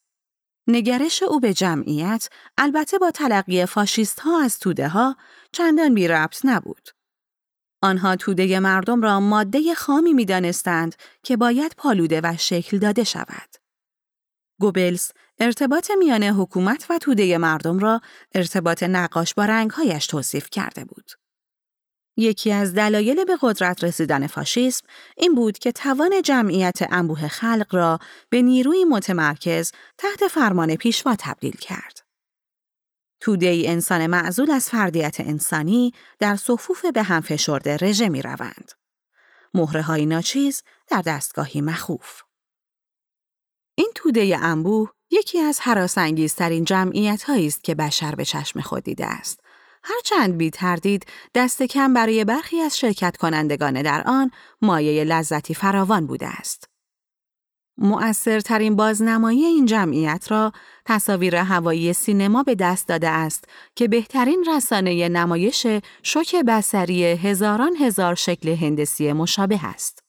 نگرش 0.68 1.22
او 1.22 1.40
به 1.40 1.54
جمعیت 1.54 2.28
البته 2.58 2.98
با 2.98 3.10
تلقی 3.10 3.66
فاشیست 3.66 4.20
ها 4.20 4.42
از 4.42 4.58
توده 4.58 4.88
ها 4.88 5.16
چندان 5.52 5.94
بی 5.94 6.08
ربط 6.08 6.40
نبود. 6.44 6.88
آنها 7.82 8.16
توده 8.16 8.60
مردم 8.60 9.02
را 9.02 9.20
ماده 9.20 9.74
خامی 9.74 10.12
می 10.12 10.24
دانستند 10.24 10.94
که 11.22 11.36
باید 11.36 11.74
پالوده 11.76 12.20
و 12.24 12.34
شکل 12.38 12.78
داده 12.78 13.04
شود. 13.04 13.56
گوبلز 14.60 15.10
ارتباط 15.38 15.90
میان 15.98 16.22
حکومت 16.22 16.86
و 16.90 16.98
توده 16.98 17.38
مردم 17.38 17.78
را 17.78 18.00
ارتباط 18.34 18.82
نقاش 18.82 19.34
با 19.34 19.44
رنگهایش 19.44 20.06
توصیف 20.06 20.50
کرده 20.50 20.84
بود. 20.84 21.10
یکی 22.16 22.52
از 22.52 22.74
دلایل 22.74 23.24
به 23.24 23.38
قدرت 23.40 23.84
رسیدن 23.84 24.26
فاشیسم 24.26 24.86
این 25.16 25.34
بود 25.34 25.58
که 25.58 25.72
توان 25.72 26.22
جمعیت 26.22 26.78
انبوه 26.90 27.28
خلق 27.28 27.74
را 27.74 27.98
به 28.30 28.42
نیروی 28.42 28.84
متمرکز 28.84 29.72
تحت 29.98 30.28
فرمان 30.28 30.76
پیشوا 30.76 31.16
تبدیل 31.18 31.56
کرد. 31.56 32.06
توده 33.20 33.46
ای 33.46 33.68
انسان 33.68 34.06
معزول 34.06 34.50
از 34.50 34.68
فردیت 34.68 35.16
انسانی 35.20 35.92
در 36.18 36.36
صفوف 36.36 36.84
به 36.86 37.02
هم 37.02 37.20
فشرده 37.20 37.76
رژه 37.76 38.08
می 38.08 38.22
روند. 38.22 38.72
مهره 39.54 39.82
های 39.82 40.06
ناچیز 40.06 40.62
در 40.88 41.02
دستگاهی 41.02 41.60
مخوف. 41.60 42.22
این 43.74 43.90
توده 43.94 44.38
انبوه 44.42 44.90
یکی 45.10 45.38
از 45.38 45.60
حراسانگیزترین 45.60 46.64
جمعیت 46.64 47.30
است 47.30 47.64
که 47.64 47.74
بشر 47.74 48.14
به 48.14 48.24
چشم 48.24 48.60
خود 48.60 48.82
دیده 48.82 49.06
است. 49.06 49.40
هرچند 49.88 50.38
بی 50.38 50.50
تردید 50.50 51.06
دست 51.34 51.62
کم 51.62 51.94
برای 51.94 52.24
برخی 52.24 52.60
از 52.60 52.78
شرکت 52.78 53.16
کنندگان 53.16 53.82
در 53.82 54.02
آن 54.06 54.30
مایه 54.62 55.04
لذتی 55.04 55.54
فراوان 55.54 56.06
بوده 56.06 56.26
است. 56.26 56.68
مؤثرترین 57.78 58.76
بازنمایی 58.76 59.44
این 59.44 59.66
جمعیت 59.66 60.26
را 60.30 60.52
تصاویر 60.84 61.36
هوایی 61.36 61.92
سینما 61.92 62.42
به 62.42 62.54
دست 62.54 62.88
داده 62.88 63.08
است 63.08 63.44
که 63.76 63.88
بهترین 63.88 64.44
رسانه 64.48 65.08
نمایش 65.08 65.66
شوک 66.02 66.36
بسری 66.36 67.04
هزاران 67.04 67.76
هزار 67.76 68.14
شکل 68.14 68.48
هندسی 68.48 69.12
مشابه 69.12 69.66
است. 69.66 70.05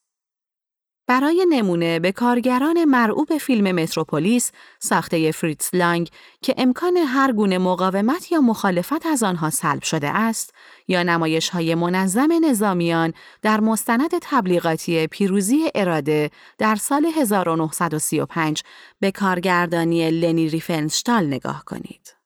برای 1.08 1.46
نمونه 1.50 2.00
به 2.00 2.12
کارگران 2.12 2.86
مرعوب 2.86 3.38
فیلم 3.38 3.76
متروپولیس 3.76 4.52
ساخته 4.80 5.32
فریتز 5.32 5.70
لانگ 5.74 6.10
که 6.42 6.56
امکان 6.58 6.98
هر 6.98 7.32
گونه 7.32 7.58
مقاومت 7.58 8.32
یا 8.32 8.42
مخالفت 8.42 9.06
از 9.06 9.24
آنها 9.24 9.50
سلب 9.50 9.84
شده 9.84 10.10
است 10.10 10.54
یا 10.88 11.04
نمایش 11.04 11.50
های 11.50 11.76
منظم 11.76 12.30
نظامیان 12.50 13.14
در 13.42 13.60
مستند 13.60 14.12
تبلیغاتی 14.22 15.08
پیروزی 15.08 15.72
اراده 15.76 16.32
در 16.58 16.76
سال 16.76 17.06
1935 17.06 18.64
به 19.00 19.12
کارگردانی 19.12 20.12
لنی 20.12 20.50
ریفنشتال 20.50 21.28
نگاه 21.28 21.64
کنید. 21.66 22.17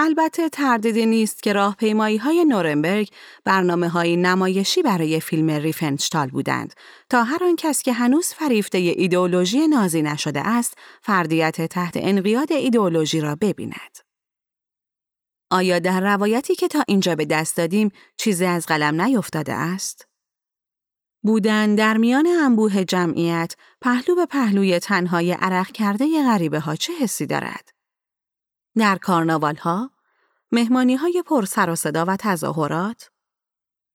البته 0.00 0.48
تردیدی 0.48 1.06
نیست 1.06 1.42
که 1.42 1.52
راهپیمایی 1.52 2.16
های 2.16 2.44
نورنبرگ 2.44 3.08
برنامه 3.44 3.88
های 3.88 4.16
نمایشی 4.16 4.82
برای 4.82 5.20
فیلم 5.20 5.50
ریفنشتال 5.50 6.28
بودند 6.28 6.74
تا 7.10 7.22
هر 7.22 7.44
آن 7.44 7.56
کس 7.56 7.82
که 7.82 7.92
هنوز 7.92 8.26
فریفته 8.26 8.78
ایدئولوژی 8.78 9.68
نازی 9.68 10.02
نشده 10.02 10.40
است 10.40 10.74
فردیت 11.02 11.66
تحت 11.66 11.92
انقیاد 11.96 12.52
ایدئولوژی 12.52 13.20
را 13.20 13.36
ببیند. 13.40 13.98
آیا 15.50 15.78
در 15.78 16.00
روایتی 16.00 16.54
که 16.54 16.68
تا 16.68 16.84
اینجا 16.88 17.14
به 17.14 17.24
دست 17.24 17.56
دادیم 17.56 17.90
چیزی 18.16 18.44
از 18.44 18.66
قلم 18.66 19.00
نیفتاده 19.00 19.52
است؟ 19.52 20.06
بودن 21.22 21.74
در 21.74 21.96
میان 21.96 22.26
انبوه 22.26 22.84
جمعیت 22.84 23.54
پهلو 23.80 24.14
به 24.14 24.26
پهلوی 24.26 24.78
تنهای 24.78 25.32
عرق 25.32 25.72
کرده 25.72 26.22
غریبه 26.22 26.60
ها 26.60 26.76
چه 26.76 26.92
حسی 26.92 27.26
دارد؟ 27.26 27.77
در 28.78 28.96
کارناوال 28.96 29.56
ها، 29.56 29.90
مهمانی 30.52 30.96
های 30.96 31.22
پر 31.26 31.44
سر 31.44 31.70
و 31.70 31.74
صدا 31.74 32.04
و 32.04 32.16
تظاهرات، 32.16 33.10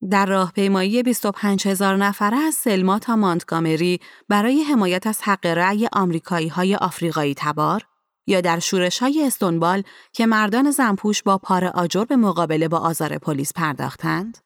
در 0.09 0.25
راهپیمایی 0.25 1.03
25 1.03 1.67
هزار 1.67 1.97
نفره 1.97 2.37
از 2.37 2.55
سلما 2.55 2.99
تا 2.99 3.15
مانتگامری 3.15 3.99
برای 4.29 4.63
حمایت 4.63 5.07
از 5.07 5.21
حق 5.21 5.45
رأی 5.45 5.89
آمریکایی 5.93 6.47
های 6.47 6.75
آفریقایی 6.75 7.33
تبار 7.37 7.81
یا 8.27 8.41
در 8.41 8.59
شورش 8.59 8.99
های 8.99 9.27
استونبال 9.27 9.83
که 10.13 10.25
مردان 10.25 10.71
زنپوش 10.71 11.23
با 11.23 11.37
پار 11.37 11.65
آجر 11.65 12.05
به 12.05 12.15
مقابله 12.15 12.67
با 12.67 12.77
آزار 12.77 13.17
پلیس 13.17 13.53
پرداختند؟ 13.53 14.37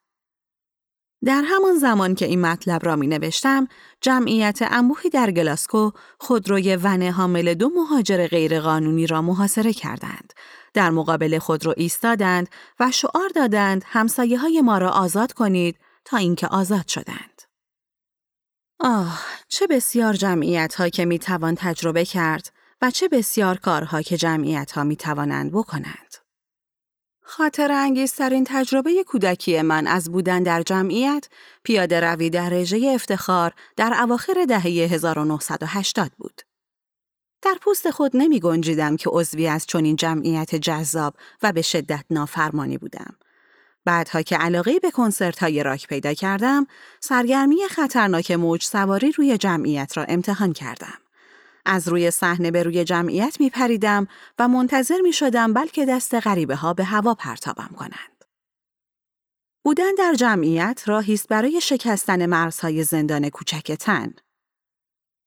در 1.26 1.44
همان 1.46 1.78
زمان 1.78 2.16
که 2.16 2.26
این 2.26 2.42
مطلب 2.42 2.86
را 2.86 2.96
می 2.96 3.08
نوشتم، 3.08 3.68
جمعیت 4.02 4.60
انبوهی 4.62 5.10
در 5.10 5.32
گلاسکو 5.32 5.92
خودروی 6.20 6.76
ون 6.76 7.04
حامل 7.04 7.54
دو 7.54 7.70
مهاجر 7.70 8.28
غیرقانونی 8.28 9.08
را 9.08 9.22
محاصره 9.22 9.74
کردند. 9.74 10.34
در 10.74 10.90
مقابل 10.90 11.40
خودرو 11.40 11.74
ایستادند 11.78 12.50
و 12.80 12.92
شعار 12.92 13.30
دادند 13.36 13.84
همسایه 13.86 14.38
های 14.38 14.62
ما 14.62 14.78
را 14.78 14.90
آزاد 14.90 15.34
کنید 15.34 15.78
تا 16.06 16.18
اینکه 16.18 16.48
آزاد 16.48 16.88
شدند. 16.88 17.42
آه، 18.80 19.22
چه 19.48 19.68
بسیار 19.68 20.14
جمعیت 20.14 20.76
ها 20.76 20.90
که 20.90 21.06
می 21.06 21.20
توان 21.20 21.56
تجربه 21.56 22.06
کرد 22.06 22.54
و 22.82 22.92
چه 22.92 23.08
بسیار 23.08 23.58
کارها 23.58 24.02
که 24.02 24.18
جمعیت 24.18 24.72
ها 24.72 24.84
می 24.84 24.96
توانند 24.96 25.52
بکنند. 25.52 26.27
خاطر 27.30 27.72
انگیزترین 27.72 28.44
تجربه 28.48 29.04
کودکی 29.04 29.62
من 29.62 29.88
از 29.88 30.12
بودن 30.12 30.44
در 30.44 30.62
جمعیت 30.62 31.28
پیاده 31.64 32.00
روی 32.00 32.30
در 32.30 32.50
رژه 32.50 32.92
افتخار 32.96 33.54
در 33.76 33.94
اواخر 34.02 34.46
دهه 34.50 34.66
1980 34.66 36.12
بود. 36.18 36.42
در 37.42 37.56
پوست 37.62 37.90
خود 37.90 38.12
نمی 38.14 38.40
گنجیدم 38.40 38.98
که 38.98 39.10
عضوی 39.10 39.48
از 39.48 39.66
چنین 39.66 39.96
جمعیت 39.96 40.56
جذاب 40.56 41.14
و 41.44 41.52
به 41.52 41.62
شدت 41.62 42.06
نافرمانی 42.10 42.78
بودم. 42.78 43.16
بعدها 43.86 44.22
که 44.22 44.38
علاقه 44.38 44.80
به 44.80 44.92
کنسرت 44.92 45.40
های 45.40 45.64
راک 45.64 45.88
پیدا 45.88 46.14
کردم، 46.14 46.68
سرگرمی 47.00 47.68
خطرناک 47.70 48.32
موج 48.32 48.64
سواری 48.64 49.12
روی 49.12 49.38
جمعیت 49.38 49.98
را 49.98 50.04
امتحان 50.04 50.54
کردم. 50.54 50.98
از 51.68 51.88
روی 51.88 52.12
صحنه 52.12 52.52
به 52.52 52.64
روی 52.64 52.84
جمعیت 52.84 53.38
می 53.40 53.50
پریدم 53.50 54.08
و 54.40 54.48
منتظر 54.48 55.02
می 55.02 55.14
شدم 55.14 55.54
بلکه 55.54 55.86
دست 55.86 56.16
غریبه 56.16 56.56
ها 56.56 56.74
به 56.74 56.84
هوا 56.84 57.14
پرتابم 57.14 57.70
کنند. 57.76 58.26
بودن 59.64 59.96
در 59.98 60.14
جمعیت 60.14 60.84
راهی 60.86 61.14
است 61.14 61.28
برای 61.28 61.62
شکستن 61.62 62.26
مرزهای 62.26 62.84
زندان 62.84 63.30
کوچک 63.30 63.72
تن. 63.72 64.14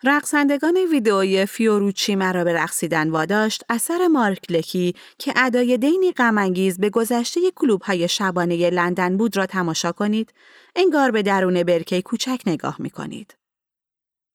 رقصندگان 0.05 0.77
ویدئوی 0.91 1.47
فیوروچی 1.47 2.15
مرا 2.15 2.45
به 2.45 2.53
رقصیدن 2.53 3.11
واداشت 3.11 3.65
اثر 3.69 4.09
مارک 4.09 4.51
لکی 4.51 4.95
که 5.19 5.33
ادای 5.37 5.79
دینی 5.79 6.13
غمانگیز 6.13 6.79
به 6.79 6.91
گذشته 6.91 7.41
کلوب 7.57 7.83
های 7.83 8.09
شبانه 8.09 8.71
لندن 8.71 9.17
بود 9.17 9.37
را 9.37 9.47
تماشا 9.47 9.93
کنید 9.93 10.33
انگار 10.77 11.11
به 11.11 11.23
درون 11.23 11.63
برکه 11.63 12.03
کوچک 12.03 12.41
نگاه 12.47 12.77
می 12.79 12.91
کنید. 12.91 13.40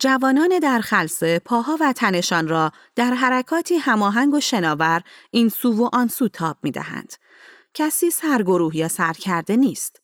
جوانان 0.06 0.60
در 0.60 0.82
خلصه 0.82 1.40
پاها 1.40 1.78
و 1.82 1.94
تنشان 1.94 2.48
را 2.48 2.72
در 2.96 3.14
حرکاتی 3.14 3.76
هماهنگ 3.76 4.34
و 4.34 4.40
شناور 4.40 5.02
این 5.32 5.50
سو 5.50 5.74
و 5.74 5.90
آن 5.94 6.08
سو 6.08 6.28
تاب 6.28 6.58
می 6.64 6.72
دهند. 6.72 7.14
کسی 7.74 8.10
سرگروه 8.10 8.78
یا 8.78 8.88
سرکرده 8.88 9.56
نیست. 9.56 10.02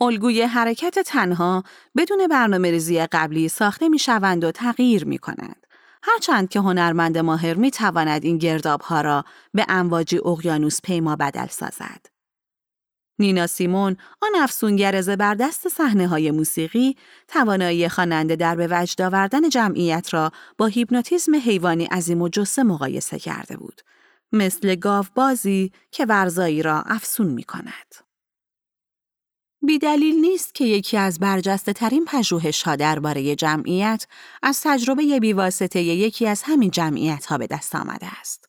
الگوی 0.00 0.42
حرکت 0.42 0.98
تنها 0.98 1.62
بدون 1.96 2.26
برنامه 2.26 2.70
ریزی 2.70 3.06
قبلی 3.06 3.48
ساخته 3.48 3.88
می 3.88 3.98
شوند 3.98 4.44
و 4.44 4.52
تغییر 4.52 5.04
می 5.04 5.18
کنند. 5.18 5.66
هرچند 6.02 6.48
که 6.48 6.60
هنرمند 6.60 7.18
ماهر 7.18 7.54
می 7.54 7.70
تواند 7.70 8.24
این 8.24 8.38
گرداب 8.38 8.80
ها 8.80 9.00
را 9.00 9.24
به 9.54 9.66
امواجی 9.68 10.18
اقیانوس 10.18 10.80
پیما 10.80 11.16
بدل 11.16 11.46
سازد. 11.46 12.13
نینا 13.18 13.46
سیمون 13.46 13.96
آن 14.22 14.30
افسونگر 14.42 15.00
زبردست 15.00 15.68
صحنه 15.68 16.08
های 16.08 16.30
موسیقی 16.30 16.96
توانایی 17.28 17.88
خواننده 17.88 18.36
در 18.36 18.56
به 18.56 18.68
وجد 18.70 19.02
آوردن 19.02 19.48
جمعیت 19.48 20.14
را 20.14 20.32
با 20.58 20.66
هیپنوتیزم 20.66 21.34
حیوانی 21.34 21.84
عظیم 21.84 22.22
و 22.22 22.28
جسه 22.28 22.62
مقایسه 22.62 23.18
کرده 23.18 23.56
بود 23.56 23.82
مثل 24.32 24.74
گاو 24.74 25.04
بازی 25.14 25.72
که 25.90 26.06
ورزایی 26.06 26.62
را 26.62 26.82
افسون 26.86 27.26
می 27.26 27.42
کند. 27.42 27.94
بیدلیل 29.66 30.14
نیست 30.14 30.54
که 30.54 30.64
یکی 30.64 30.96
از 30.96 31.18
برجسته 31.18 31.72
ترین 31.72 32.04
پژوهش 32.04 32.62
ها 32.62 32.76
درباره 32.76 33.36
جمعیت 33.36 34.06
از 34.42 34.60
تجربه 34.64 35.20
بیواسطه 35.20 35.82
یکی 35.82 36.26
از 36.26 36.42
همین 36.44 36.70
جمعیت 36.70 37.26
ها 37.26 37.38
به 37.38 37.46
دست 37.46 37.74
آمده 37.74 38.06
است. 38.20 38.43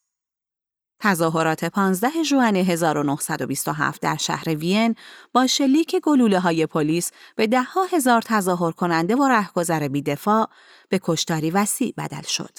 تظاهرات 1.06 1.66
15 1.66 2.24
ژوئن 2.24 2.56
1927 2.56 4.02
در 4.02 4.16
شهر 4.16 4.50
وین 4.50 4.96
با 5.34 5.48
شلیک 5.48 5.96
گلوله 5.96 6.40
های 6.40 6.66
پلیس 6.66 7.12
به 7.36 7.48
دهها 7.48 7.84
هزار 7.84 8.22
تظاهر 8.22 8.72
کننده 8.72 9.16
و 9.16 9.28
رهگذر 9.28 9.88
بیدفاع 9.88 10.50
به 10.90 11.00
کشتاری 11.04 11.52
وسیع 11.52 11.94
بدل 11.98 12.22
شد. 12.22 12.58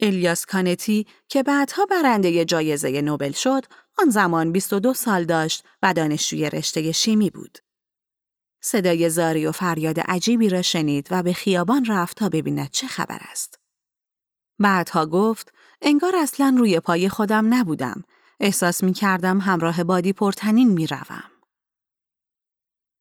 الیاس 0.00 0.46
کانتی 0.46 1.06
که 1.28 1.42
بعدها 1.42 1.86
برنده 1.86 2.44
جایزه 2.44 3.02
نوبل 3.02 3.32
شد، 3.32 3.64
آن 3.98 4.10
زمان 4.10 4.52
22 4.52 4.94
سال 4.94 5.24
داشت 5.24 5.64
و 5.82 5.94
دانشجوی 5.94 6.50
رشته 6.50 6.92
شیمی 6.92 7.30
بود. 7.30 7.58
صدای 8.60 9.10
زاری 9.10 9.46
و 9.46 9.52
فریاد 9.52 10.00
عجیبی 10.00 10.48
را 10.48 10.62
شنید 10.62 11.08
و 11.10 11.22
به 11.22 11.32
خیابان 11.32 11.84
رفت 11.84 12.16
تا 12.16 12.28
ببیند 12.28 12.70
چه 12.70 12.86
خبر 12.86 13.18
است. 13.30 13.58
بعدها 14.58 15.06
گفت 15.06 15.52
انگار 15.82 16.16
اصلا 16.16 16.54
روی 16.58 16.80
پای 16.80 17.08
خودم 17.08 17.54
نبودم. 17.54 18.04
احساس 18.40 18.82
می 18.82 18.92
کردم 18.92 19.38
همراه 19.40 19.84
بادی 19.84 20.12
پرتنین 20.12 20.68
می 20.68 20.86
روم. 20.86 21.30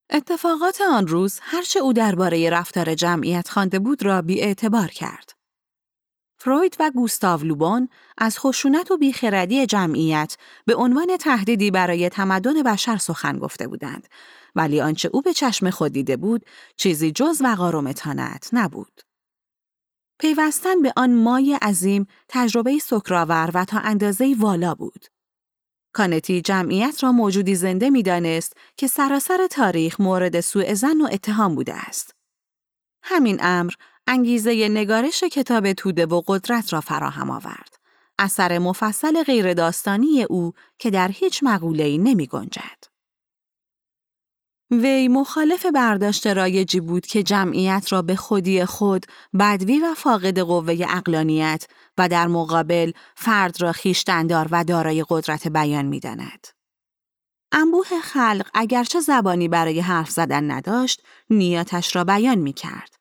اتفاقات 0.09 0.81
آن 0.81 1.07
روز 1.07 1.39
هرچه 1.41 1.79
او 1.79 1.93
درباره 1.93 2.49
رفتار 2.49 2.95
جمعیت 2.95 3.49
خوانده 3.49 3.79
بود 3.79 4.03
را 4.03 4.21
بی 4.21 4.41
اعتبار 4.41 4.87
کرد. 4.87 5.31
فروید 6.39 6.75
و 6.79 6.91
گوستاو 6.91 7.43
لوبون 7.43 7.89
از 8.17 8.39
خشونت 8.39 8.91
و 8.91 8.97
بیخردی 8.97 9.65
جمعیت 9.65 10.37
به 10.65 10.75
عنوان 10.75 11.17
تهدیدی 11.17 11.71
برای 11.71 12.09
تمدن 12.09 12.63
بشر 12.63 12.97
سخن 12.97 13.39
گفته 13.39 13.67
بودند 13.67 14.07
ولی 14.55 14.81
آنچه 14.81 15.09
او 15.13 15.21
به 15.21 15.33
چشم 15.33 15.69
خود 15.69 15.91
دیده 15.91 16.17
بود 16.17 16.45
چیزی 16.75 17.11
جز 17.11 17.41
وقار 17.41 17.75
و 17.75 17.81
متانت 17.81 18.49
نبود. 18.53 19.06
پیوستن 20.19 20.81
به 20.81 20.93
آن 20.95 21.13
مای 21.13 21.53
عظیم 21.61 22.07
تجربه 22.27 22.79
سکراور 22.79 23.51
و 23.53 23.65
تا 23.65 23.79
اندازه 23.79 24.35
والا 24.39 24.75
بود. 24.75 25.05
کانتی 25.93 26.41
جمعیت 26.41 27.03
را 27.03 27.11
موجودی 27.11 27.55
زنده 27.55 27.89
می‌دانست 27.89 28.53
که 28.77 28.87
سراسر 28.87 29.47
تاریخ 29.51 30.01
مورد 30.01 30.39
سوء 30.39 30.73
زن 30.73 31.01
و 31.01 31.07
اتهام 31.11 31.55
بوده 31.55 31.73
است. 31.73 32.15
همین 33.03 33.37
امر 33.41 33.73
انگیزه 34.07 34.69
نگارش 34.69 35.23
کتاب 35.23 35.73
توده 35.73 36.05
و 36.05 36.21
قدرت 36.27 36.73
را 36.73 36.81
فراهم 36.81 37.29
آورد. 37.29 37.75
اثر 38.19 38.59
مفصل 38.59 39.23
غیرداستانی 39.23 40.23
او 40.23 40.53
که 40.79 40.89
در 40.89 41.07
هیچ 41.07 41.43
مقوله‌ای 41.43 41.97
نمی 41.97 42.27
گنجد. 42.27 42.96
وی 44.71 45.07
مخالف 45.07 45.65
برداشت 45.65 46.27
رایجی 46.27 46.79
بود 46.79 47.05
که 47.05 47.23
جمعیت 47.23 47.87
را 47.89 48.01
به 48.01 48.15
خودی 48.15 48.65
خود 48.65 49.05
بدوی 49.39 49.79
و 49.79 49.93
فاقد 49.93 50.39
قوه 50.39 50.85
اقلانیت 50.89 51.67
و 51.97 52.09
در 52.09 52.27
مقابل 52.27 52.91
فرد 53.15 53.61
را 53.61 53.71
خیشتندار 53.71 54.47
و 54.51 54.63
دارای 54.63 55.05
قدرت 55.09 55.47
بیان 55.47 55.85
می‌داند. 55.85 56.47
انبوه 57.51 57.87
خلق 58.03 58.49
اگرچه 58.53 58.99
زبانی 58.99 59.47
برای 59.47 59.79
حرف 59.79 60.09
زدن 60.09 60.51
نداشت، 60.51 61.01
نیاتش 61.29 61.95
را 61.95 62.03
بیان 62.03 62.37
می 62.37 62.53
کرد. 62.53 62.95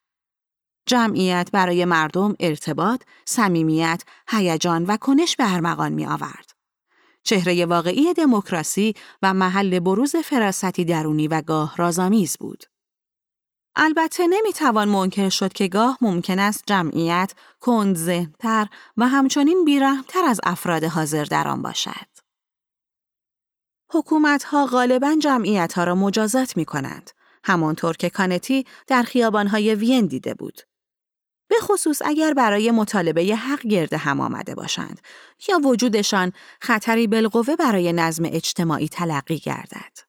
جمعیت 0.85 1.49
برای 1.53 1.85
مردم 1.85 2.35
ارتباط، 2.39 3.03
صمیمیت، 3.25 4.03
هیجان 4.29 4.85
و 4.85 4.97
کنش 4.97 5.35
به 5.35 5.53
ارمغان 5.53 5.93
می 5.93 6.05
آورد. 6.05 6.46
چهره 7.27 7.65
واقعی 7.65 8.13
دموکراسی 8.13 8.95
و 9.21 9.33
محل 9.33 9.79
بروز 9.79 10.15
فراستی 10.15 10.85
درونی 10.85 11.27
و 11.27 11.41
گاه 11.41 11.75
رازآمیز 11.77 12.37
بود. 12.37 12.63
البته 13.75 14.27
نمی‌توان 14.27 14.89
منکر 14.89 15.29
شد 15.29 15.53
که 15.53 15.67
گاه 15.67 15.97
ممکن 16.01 16.39
است 16.39 16.63
جمعیت 16.65 17.33
کند 17.59 17.95
ذهنتر 17.95 18.67
و 18.97 19.07
همچنین 19.07 19.65
بیرحمتر 19.65 20.25
از 20.25 20.39
افراد 20.43 20.83
حاضر 20.83 21.23
در 21.23 21.47
آن 21.47 21.61
باشد. 21.61 22.07
حکومت 23.91 24.43
ها 24.43 24.65
غالبا 24.65 25.15
جمعیت 25.21 25.73
ها 25.73 25.83
را 25.83 25.95
مجازات 25.95 26.57
می 26.57 26.65
کنند. 26.65 27.11
همانطور 27.43 27.97
که 27.97 28.09
کانتی 28.09 28.65
در 28.87 29.03
خیابان 29.03 29.47
های 29.47 29.75
وین 29.75 30.05
دیده 30.05 30.33
بود. 30.33 30.61
به 31.47 31.55
خصوص 31.61 32.01
اگر 32.05 32.33
برای 32.33 32.71
مطالبه 32.71 33.35
حق 33.35 33.61
گرد 33.61 33.93
هم 33.93 34.19
آمده 34.19 34.55
باشند 34.55 35.01
یا 35.49 35.59
وجودشان 35.59 36.31
خطری 36.61 37.07
بالقوه 37.07 37.55
برای 37.55 37.93
نظم 37.93 38.23
اجتماعی 38.25 38.87
تلقی 38.87 39.39
گردد. 39.39 40.07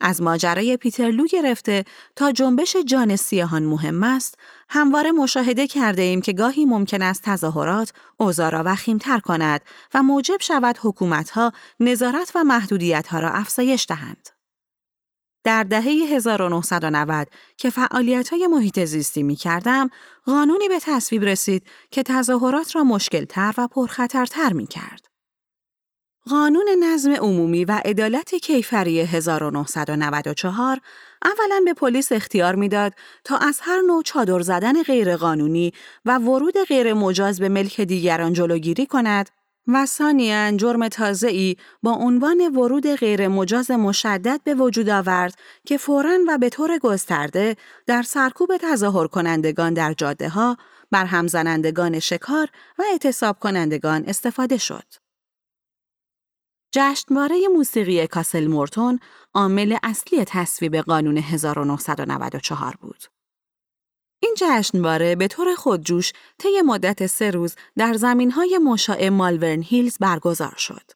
از 0.00 0.22
ماجرای 0.22 0.76
پیترلو 0.76 1.26
گرفته 1.26 1.84
تا 2.16 2.32
جنبش 2.32 2.76
جان 2.76 3.16
سیاهان 3.16 3.62
مهم 3.62 4.02
است، 4.02 4.38
همواره 4.68 5.12
مشاهده 5.12 5.66
کرده 5.66 6.02
ایم 6.02 6.20
که 6.20 6.32
گاهی 6.32 6.64
ممکن 6.64 7.02
است 7.02 7.22
تظاهرات 7.22 7.92
اوضاع 8.16 8.50
را 8.50 8.62
وخیمتر 8.66 9.18
کند 9.18 9.60
و 9.94 10.02
موجب 10.02 10.40
شود 10.40 10.78
حکومتها 10.82 11.52
نظارت 11.80 12.32
و 12.34 12.44
محدودیتها 12.44 13.20
را 13.20 13.30
افزایش 13.30 13.86
دهند. 13.88 14.35
در 15.46 15.62
دهه 15.62 15.82
1990 15.82 17.28
که 17.56 17.70
فعالیت 17.70 18.28
های 18.28 18.46
محیط 18.46 18.84
زیستی 18.84 19.22
می 19.22 19.36
کردم، 19.36 19.90
قانونی 20.24 20.68
به 20.68 20.78
تصویب 20.82 21.24
رسید 21.24 21.66
که 21.90 22.02
تظاهرات 22.02 22.76
را 22.76 22.84
مشکلتر 22.84 23.54
و 23.58 23.68
پرخطرتر 23.68 24.52
می 24.52 24.66
کرد. 24.66 25.06
قانون 26.30 26.68
نظم 26.80 27.12
عمومی 27.12 27.64
و 27.64 27.80
عدالت 27.84 28.34
کیفری 28.34 29.00
1994 29.00 30.80
اولا 31.24 31.62
به 31.64 31.74
پلیس 31.74 32.12
اختیار 32.12 32.54
می‌داد 32.54 32.92
تا 33.24 33.36
از 33.36 33.60
هر 33.62 33.80
نوع 33.80 34.02
چادر 34.02 34.40
زدن 34.40 34.82
غیرقانونی 34.82 35.72
و 36.04 36.18
ورود 36.18 36.64
غیر 36.68 36.94
مجاز 36.94 37.40
به 37.40 37.48
ملک 37.48 37.80
دیگران 37.80 38.32
جلوگیری 38.32 38.86
کند 38.86 39.30
و 39.68 40.56
جرم 40.56 40.88
ای 41.22 41.56
با 41.82 41.92
عنوان 41.92 42.56
ورود 42.56 42.94
غیر 42.94 43.28
مجاز 43.28 43.70
مشدد 43.70 44.40
به 44.44 44.54
وجود 44.54 44.88
آورد 44.88 45.38
که 45.66 45.76
فوراً 45.78 46.18
و 46.28 46.38
به 46.38 46.48
طور 46.48 46.78
گسترده 46.78 47.56
در 47.86 48.02
سرکوب 48.02 48.56
تظاهر 48.56 49.06
کنندگان 49.06 49.74
در 49.74 49.92
جاده 49.92 50.28
ها، 50.28 50.56
بر 50.90 51.06
زنندگان 51.26 51.98
شکار 51.98 52.48
و 52.78 52.82
اعتصاب 52.92 53.38
کنندگان 53.38 54.04
استفاده 54.06 54.56
شد. 54.56 54.84
جشنواره 56.72 57.48
موسیقی 57.54 58.06
کاسل 58.06 58.46
مورتون 58.46 59.00
عامل 59.34 59.76
اصلی 59.82 60.24
تصویب 60.24 60.76
قانون 60.76 61.16
1994 61.16 62.74
بود. 62.80 63.15
جشنواره 64.36 65.14
به 65.14 65.28
طور 65.28 65.54
خودجوش 65.54 66.12
طی 66.38 66.62
مدت 66.62 67.06
سه 67.06 67.30
روز 67.30 67.54
در 67.76 67.94
زمینهای 67.94 68.58
مشاع 68.58 69.08
مالورن 69.08 69.62
هیلز 69.62 69.98
برگزار 70.00 70.54
شد. 70.56 70.90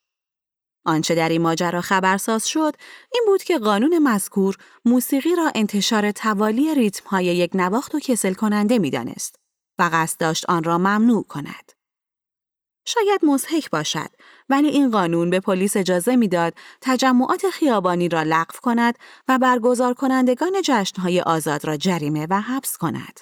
آنچه 0.85 1.15
در 1.15 1.29
این 1.29 1.41
ماجرا 1.41 1.81
خبرساز 1.81 2.47
شد 2.47 2.75
این 3.13 3.23
بود 3.27 3.43
که 3.43 3.57
قانون 3.57 3.99
مذکور 3.99 4.57
موسیقی 4.85 5.35
را 5.35 5.51
انتشار 5.55 6.11
توالی 6.11 6.75
ریتم 6.75 7.09
های 7.09 7.25
یک 7.25 7.51
نواخت 7.53 7.95
و 7.95 7.99
کسل 7.99 8.33
کننده 8.33 8.79
می 8.79 8.89
دانست 8.89 9.35
و 9.79 9.89
قصد 9.93 10.19
داشت 10.19 10.49
آن 10.49 10.63
را 10.63 10.77
ممنوع 10.77 11.23
کند. 11.23 11.71
شاید 12.85 13.25
مزهک 13.25 13.69
باشد 13.69 14.09
ولی 14.49 14.67
این 14.67 14.91
قانون 14.91 15.29
به 15.29 15.39
پلیس 15.39 15.77
اجازه 15.77 16.15
می‌داد 16.15 16.53
تجمعات 16.81 17.49
خیابانی 17.49 18.09
را 18.09 18.23
لغو 18.23 18.59
کند 18.61 18.97
و 19.27 19.39
برگزار 19.39 19.93
کنندگان 19.93 20.53
جشنهای 20.63 21.21
آزاد 21.21 21.65
را 21.65 21.77
جریمه 21.77 22.27
و 22.29 22.41
حبس 22.41 22.77
کند. 22.77 23.19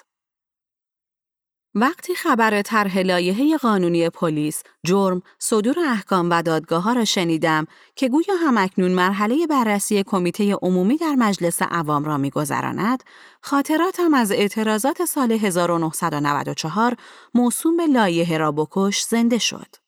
وقتی 1.74 2.14
خبر 2.14 2.62
طرح 2.62 2.98
لایحه 2.98 3.56
قانونی 3.56 4.10
پلیس، 4.10 4.62
جرم، 4.86 5.22
صدور 5.38 5.78
احکام 5.78 6.30
و 6.30 6.42
دادگاه 6.42 6.82
ها 6.82 6.92
را 6.92 7.04
شنیدم 7.04 7.66
که 7.96 8.08
گویا 8.08 8.34
همکنون 8.46 8.90
مرحله 8.90 9.46
بررسی 9.46 10.02
کمیته 10.02 10.54
عمومی 10.62 10.96
در 10.96 11.14
مجلس 11.14 11.62
عوام 11.62 12.04
را 12.04 12.16
میگذراند، 12.16 13.02
خاطراتم 13.42 14.14
از 14.14 14.32
اعتراضات 14.32 15.04
سال 15.04 15.32
1994 15.32 16.96
موسوم 17.34 17.76
به 17.76 17.86
لایحه 17.86 18.38
را 18.38 18.52
بکش 18.52 19.02
زنده 19.02 19.38
شد. 19.38 19.79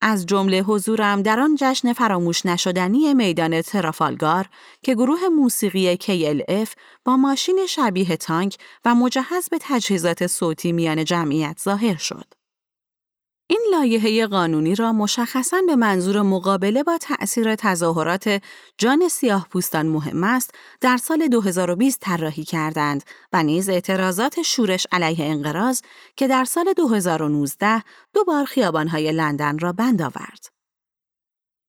از 0.00 0.26
جمله 0.26 0.62
حضورم 0.62 1.22
در 1.22 1.40
آن 1.40 1.56
جشن 1.60 1.92
فراموش 1.92 2.46
نشدنی 2.46 3.14
میدان 3.14 3.62
ترافالگار 3.62 4.48
که 4.82 4.94
گروه 4.94 5.28
موسیقی 5.36 5.96
KLF 5.96 6.68
با 7.04 7.16
ماشین 7.16 7.66
شبیه 7.68 8.16
تانک 8.16 8.56
و 8.84 8.94
مجهز 8.94 9.48
به 9.50 9.58
تجهیزات 9.60 10.26
صوتی 10.26 10.72
میان 10.72 11.04
جمعیت 11.04 11.60
ظاهر 11.64 11.96
شد. 11.96 12.37
این 13.50 13.60
لایحه 13.72 14.26
قانونی 14.26 14.74
را 14.74 14.92
مشخصاً 14.92 15.62
به 15.66 15.76
منظور 15.76 16.22
مقابله 16.22 16.82
با 16.82 16.98
تأثیر 16.98 17.54
تظاهرات 17.54 18.42
جان 18.78 19.08
سیاه 19.08 19.46
پوستان 19.50 19.86
مهم 19.86 20.24
است 20.24 20.54
در 20.80 20.96
سال 20.96 21.28
2020 21.28 22.00
طراحی 22.00 22.44
کردند 22.44 23.02
و 23.32 23.42
نیز 23.42 23.68
اعتراضات 23.68 24.42
شورش 24.42 24.86
علیه 24.92 25.24
انقراض 25.24 25.80
که 26.16 26.28
در 26.28 26.44
سال 26.44 26.72
2019 26.72 27.82
دو 28.14 28.24
بار 28.24 28.44
خیابانهای 28.44 29.12
لندن 29.12 29.58
را 29.58 29.72
بند 29.72 30.02
آورد. 30.02 30.46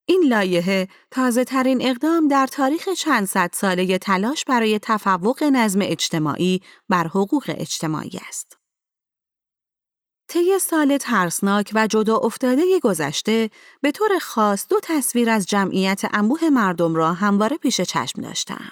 این 0.06 0.24
لایحه 0.28 0.88
تازه 1.12 1.44
ترین 1.44 1.82
اقدام 1.82 2.28
در 2.28 2.48
تاریخ 2.48 2.90
چند 2.90 3.28
صد 3.28 3.50
ساله 3.54 3.98
تلاش 3.98 4.46
برای 4.46 4.80
تفوق 4.82 5.44
نظم 5.44 5.80
اجتماعی 5.84 6.62
بر 6.90 7.08
حقوق 7.08 7.44
اجتماعی 7.58 8.20
است. 8.28 8.59
طی 10.30 10.60
سال 10.60 10.98
ترسناک 10.98 11.72
و 11.76 11.88
جدا 11.88 12.18
افتاده 12.18 12.80
گذشته 12.84 13.50
به 13.82 13.92
طور 13.92 14.20
خاص 14.22 14.68
دو 14.70 14.80
تصویر 14.84 15.30
از 15.30 15.46
جمعیت 15.46 16.02
انبوه 16.14 16.50
مردم 16.50 16.96
را 16.96 17.14
همواره 17.14 17.58
پیش 17.58 17.82
چشم 17.82 18.22
داشتم. 18.22 18.72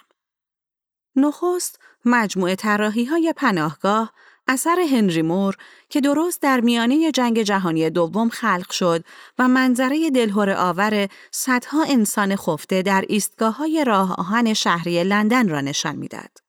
نخست 1.16 1.80
مجموعه 2.06 2.56
تراحی 2.56 3.06
های 3.06 3.34
پناهگاه 3.38 4.14
اثر 4.48 4.86
هنری 4.92 5.22
مور 5.22 5.56
که 5.90 6.02
درست 6.02 6.42
در 6.42 6.60
میانه 6.60 7.12
جنگ 7.12 7.42
جهانی 7.42 7.90
دوم 7.90 8.30
خلق 8.30 8.72
شد 8.72 9.04
و 9.40 9.48
منظره 9.48 10.10
دلهور 10.10 10.50
آور 10.50 11.08
صدها 11.32 11.84
انسان 11.84 12.36
خفته 12.36 12.82
در 12.82 13.06
ایستگاه 13.08 13.56
های 13.58 13.84
راه 13.88 14.16
آهن 14.16 14.54
شهری 14.54 15.04
لندن 15.04 15.50
را 15.50 15.62
نشان 15.62 15.96
می‌داد. 15.96 16.47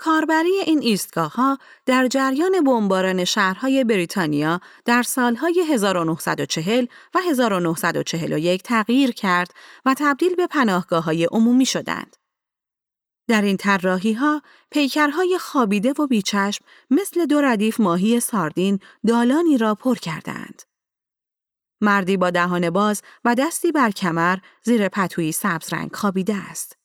کاربری 0.00 0.52
این 0.66 0.78
ایستگاه 0.82 1.32
ها 1.34 1.58
در 1.86 2.06
جریان 2.06 2.64
بمباران 2.64 3.24
شهرهای 3.24 3.84
بریتانیا 3.84 4.60
در 4.84 5.02
سالهای 5.02 5.64
1940 5.68 6.86
و 7.14 7.18
1941 7.30 8.62
تغییر 8.62 9.12
کرد 9.12 9.54
و 9.84 9.94
تبدیل 9.98 10.34
به 10.34 10.46
پناهگاه 10.46 11.04
های 11.04 11.24
عمومی 11.24 11.66
شدند. 11.66 12.16
در 13.28 13.42
این 13.42 13.56
طراحی 13.56 14.12
ها 14.12 14.42
پیکرهای 14.70 15.38
خابیده 15.38 15.92
و 15.92 16.06
بیچشم 16.06 16.64
مثل 16.90 17.26
دو 17.26 17.40
ردیف 17.40 17.80
ماهی 17.80 18.20
ساردین 18.20 18.78
دالانی 19.06 19.58
را 19.58 19.74
پر 19.74 19.94
کردند. 19.94 20.62
مردی 21.80 22.16
با 22.16 22.30
دهان 22.30 22.70
باز 22.70 23.02
و 23.24 23.34
دستی 23.34 23.72
بر 23.72 23.90
کمر 23.90 24.38
زیر 24.62 24.88
پتویی 24.88 25.32
سبز 25.32 25.72
رنگ 25.72 25.94
خوابیده 25.94 26.36
است. 26.36 26.76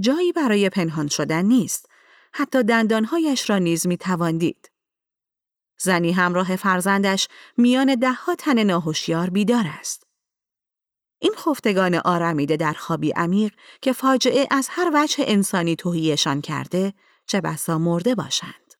جایی 0.00 0.32
برای 0.32 0.68
پنهان 0.70 1.08
شدن 1.08 1.44
نیست. 1.44 1.89
حتی 2.32 2.62
دندانهایش 2.62 3.50
را 3.50 3.58
نیز 3.58 3.86
می 3.86 3.96
تواندید. 3.96 4.70
زنی 5.78 6.12
همراه 6.12 6.56
فرزندش 6.56 7.28
میان 7.56 7.94
دهها 7.94 8.34
تن 8.34 8.62
ناهوشیار 8.62 9.30
بیدار 9.30 9.64
است. 9.66 10.06
این 11.18 11.34
خفتگان 11.36 11.94
آرمیده 11.94 12.56
در 12.56 12.72
خوابی 12.72 13.10
عمیق 13.10 13.54
که 13.82 13.92
فاجعه 13.92 14.46
از 14.50 14.68
هر 14.70 14.90
وجه 14.94 15.24
انسانی 15.28 15.76
توهیشان 15.76 16.40
کرده 16.40 16.94
چه 17.26 17.40
بسا 17.40 17.78
مرده 17.78 18.14
باشند. 18.14 18.74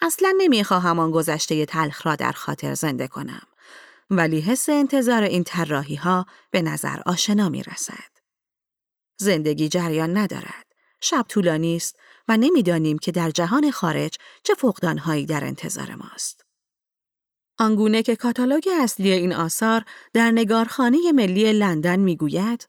اصلا 0.00 0.34
نمی‌خواهم 0.38 0.98
آن 0.98 1.10
گذشته 1.10 1.66
تلخ 1.66 2.06
را 2.06 2.16
در 2.16 2.32
خاطر 2.32 2.74
زنده 2.74 3.08
کنم. 3.08 3.46
ولی 4.10 4.40
حس 4.40 4.68
انتظار 4.68 5.22
این 5.22 5.44
طراحی 5.44 5.94
ها 5.94 6.26
به 6.50 6.62
نظر 6.62 7.00
آشنا 7.06 7.48
می 7.48 7.62
رسد. 7.62 8.12
زندگی 9.16 9.68
جریان 9.68 10.16
ندارد. 10.16 10.71
شب 11.02 11.26
طولانی 11.28 11.76
است 11.76 11.96
و 12.28 12.36
نمی‌دانیم 12.36 12.98
که 12.98 13.12
در 13.12 13.30
جهان 13.30 13.70
خارج 13.70 14.18
چه 14.42 14.54
فقدانهایی 14.54 15.26
در 15.26 15.44
انتظار 15.44 15.94
ماست. 15.94 16.44
آنگونه 17.58 18.02
که 18.02 18.16
کاتالوگ 18.16 18.68
اصلی 18.80 19.12
این 19.12 19.32
آثار 19.32 19.84
در 20.12 20.30
نگارخانه 20.30 21.12
ملی 21.12 21.52
لندن 21.52 22.00
می‌گوید 22.00 22.68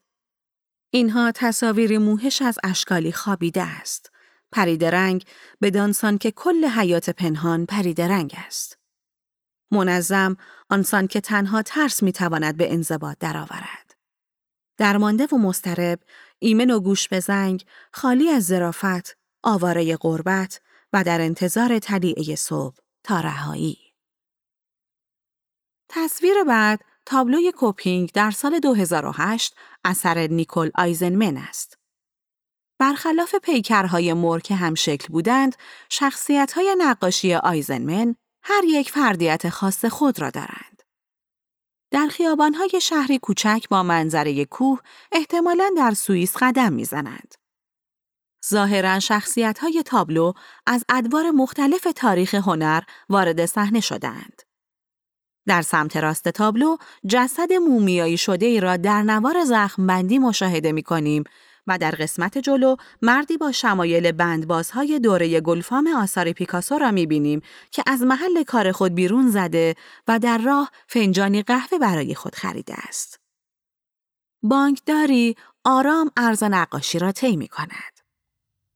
اینها 0.90 1.32
تصاویری 1.34 1.98
موهش 1.98 2.42
از 2.42 2.58
اشکالی 2.64 3.12
خوابیده 3.12 3.62
است. 3.62 4.10
پرید 4.52 4.84
رنگ 4.84 5.24
بدانسان 5.62 6.18
که 6.18 6.30
کل 6.30 6.64
حیات 6.64 7.10
پنهان 7.10 7.66
پرید 7.66 8.00
رنگ 8.00 8.34
است. 8.36 8.78
منظم 9.70 10.36
آنسان 10.70 11.06
که 11.06 11.20
تنها 11.20 11.62
ترس 11.62 12.02
می‌تواند 12.02 12.56
به 12.56 12.72
انضباط 12.72 13.18
درآورد. 13.18 13.83
درمانده 14.76 15.26
و 15.32 15.36
مضطرب، 15.36 16.00
ایمن 16.38 16.70
و 16.70 16.80
گوش 16.80 17.08
به 17.08 17.20
زنگ، 17.20 17.64
خالی 17.92 18.28
از 18.28 18.44
ظرافت، 18.44 19.16
آواره 19.42 19.96
غربت 19.96 20.60
و 20.92 21.04
در 21.04 21.20
انتظار 21.20 21.78
طلیعه 21.78 22.34
صبح 22.34 22.76
تا 23.04 23.20
رهایی. 23.20 23.78
تصویر 25.88 26.44
بعد 26.44 26.80
تابلوی 27.06 27.52
کوپینگ 27.52 28.12
در 28.12 28.30
سال 28.30 28.58
2008 28.58 29.56
اثر 29.84 30.26
نیکل 30.26 30.70
آیزنمن 30.74 31.36
است. 31.36 31.78
برخلاف 32.78 33.34
پیکرهای 33.34 34.12
مور 34.12 34.40
که 34.40 34.54
هم 34.54 34.74
شکل 34.74 35.12
بودند، 35.12 35.56
شخصیت‌های 35.88 36.76
نقاشی 36.78 37.34
آیزنمن 37.34 38.16
هر 38.42 38.64
یک 38.64 38.90
فردیت 38.90 39.48
خاص 39.48 39.84
خود 39.84 40.20
را 40.20 40.30
دارند. 40.30 40.73
در 41.94 42.08
خیابانهای 42.08 42.80
شهری 42.82 43.18
کوچک 43.18 43.64
با 43.70 43.82
منظره 43.82 44.44
کوه 44.44 44.80
احتمالاً 45.12 45.70
در 45.76 45.94
سوئیس 45.94 46.36
قدم 46.36 46.72
می‌زنند. 46.72 47.34
ظاهرا 48.50 49.00
شخصیت 49.00 49.58
های 49.58 49.82
تابلو 49.82 50.32
از 50.66 50.84
ادوار 50.88 51.30
مختلف 51.30 51.86
تاریخ 51.96 52.34
هنر 52.34 52.82
وارد 53.08 53.46
صحنه 53.46 53.80
شدند. 53.80 54.42
در 55.46 55.62
سمت 55.62 55.96
راست 55.96 56.28
تابلو 56.28 56.76
جسد 57.06 57.52
مومیایی 57.52 58.16
شده 58.16 58.46
ای 58.46 58.60
را 58.60 58.76
در 58.76 59.02
نوار 59.02 59.44
زخم 59.44 59.86
بندی 59.86 60.18
مشاهده 60.18 60.72
می 60.72 60.82
کنیم 60.82 61.24
و 61.66 61.78
در 61.78 61.90
قسمت 61.90 62.38
جلو 62.38 62.76
مردی 63.02 63.36
با 63.36 63.52
شمایل 63.52 64.12
بندبازهای 64.12 64.98
دوره 64.98 65.40
گلفام 65.40 65.86
آثار 65.86 66.32
پیکاسو 66.32 66.78
را 66.78 66.90
می 66.90 67.06
بینیم 67.06 67.40
که 67.70 67.82
از 67.86 68.02
محل 68.02 68.42
کار 68.42 68.72
خود 68.72 68.94
بیرون 68.94 69.30
زده 69.30 69.74
و 70.08 70.18
در 70.18 70.38
راه 70.38 70.70
فنجانی 70.88 71.42
قهوه 71.42 71.78
برای 71.78 72.14
خود 72.14 72.34
خریده 72.34 72.74
است. 72.88 73.20
بانکداری 74.42 75.36
آرام 75.64 76.10
ارز 76.16 76.42
نقاشی 76.42 76.98
را 76.98 77.12
طی 77.12 77.36
می 77.36 77.48
کند. 77.48 77.94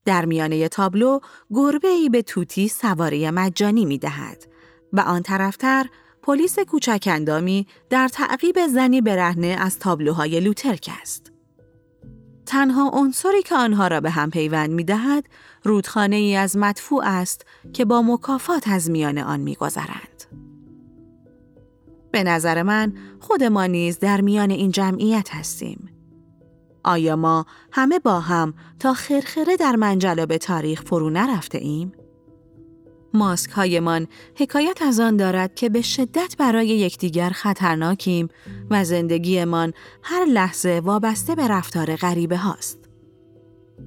در 0.04 0.24
میانه 0.24 0.68
تابلو 0.68 1.20
گربه 1.50 1.88
ای 1.88 2.08
به 2.08 2.22
توتی 2.22 2.68
سواری 2.68 3.30
مجانی 3.30 3.84
می 3.84 3.98
دهد 3.98 4.44
و 4.92 5.00
آن 5.00 5.22
طرفتر 5.22 5.86
پلیس 6.22 6.58
کوچک 6.58 7.08
اندامی 7.12 7.66
در 7.90 8.08
تعقیب 8.08 8.66
زنی 8.66 9.00
برهنه 9.00 9.46
از 9.46 9.78
تابلوهای 9.78 10.40
لوترک 10.40 10.90
است. 11.02 11.37
تنها 12.48 12.90
عنصری 12.94 13.42
که 13.42 13.54
آنها 13.54 13.88
را 13.88 14.00
به 14.00 14.10
هم 14.10 14.30
پیوند 14.30 14.70
می 14.70 14.84
دهد 14.84 15.28
رودخانه 15.64 16.16
ای 16.16 16.36
از 16.36 16.56
مدفوع 16.56 17.02
است 17.04 17.46
که 17.72 17.84
با 17.84 18.02
مکافات 18.02 18.68
از 18.68 18.90
میان 18.90 19.18
آن 19.18 19.40
می 19.40 19.54
گذرند. 19.54 20.24
به 22.12 22.22
نظر 22.22 22.62
من 22.62 22.92
خود 23.20 23.44
ما 23.44 23.66
نیز 23.66 23.98
در 23.98 24.20
میان 24.20 24.50
این 24.50 24.70
جمعیت 24.70 25.34
هستیم. 25.34 25.88
آیا 26.84 27.16
ما 27.16 27.46
همه 27.72 27.98
با 27.98 28.20
هم 28.20 28.54
تا 28.78 28.94
خرخره 28.94 29.56
در 29.56 29.76
منجلاب 29.76 30.36
تاریخ 30.36 30.82
فرو 30.82 31.10
نرفته 31.10 31.58
ایم؟ 31.58 31.92
ماسک 33.14 33.50
هایمان 33.50 34.06
حکایت 34.34 34.82
از 34.82 35.00
آن 35.00 35.16
دارد 35.16 35.54
که 35.54 35.68
به 35.68 35.82
شدت 35.82 36.34
برای 36.38 36.68
یکدیگر 36.68 37.30
خطرناکیم 37.30 38.28
و 38.70 38.84
زندگیمان 38.84 39.72
هر 40.02 40.24
لحظه 40.24 40.80
وابسته 40.84 41.34
به 41.34 41.48
رفتار 41.48 41.96
غریبه 41.96 42.36
هاست. 42.36 42.78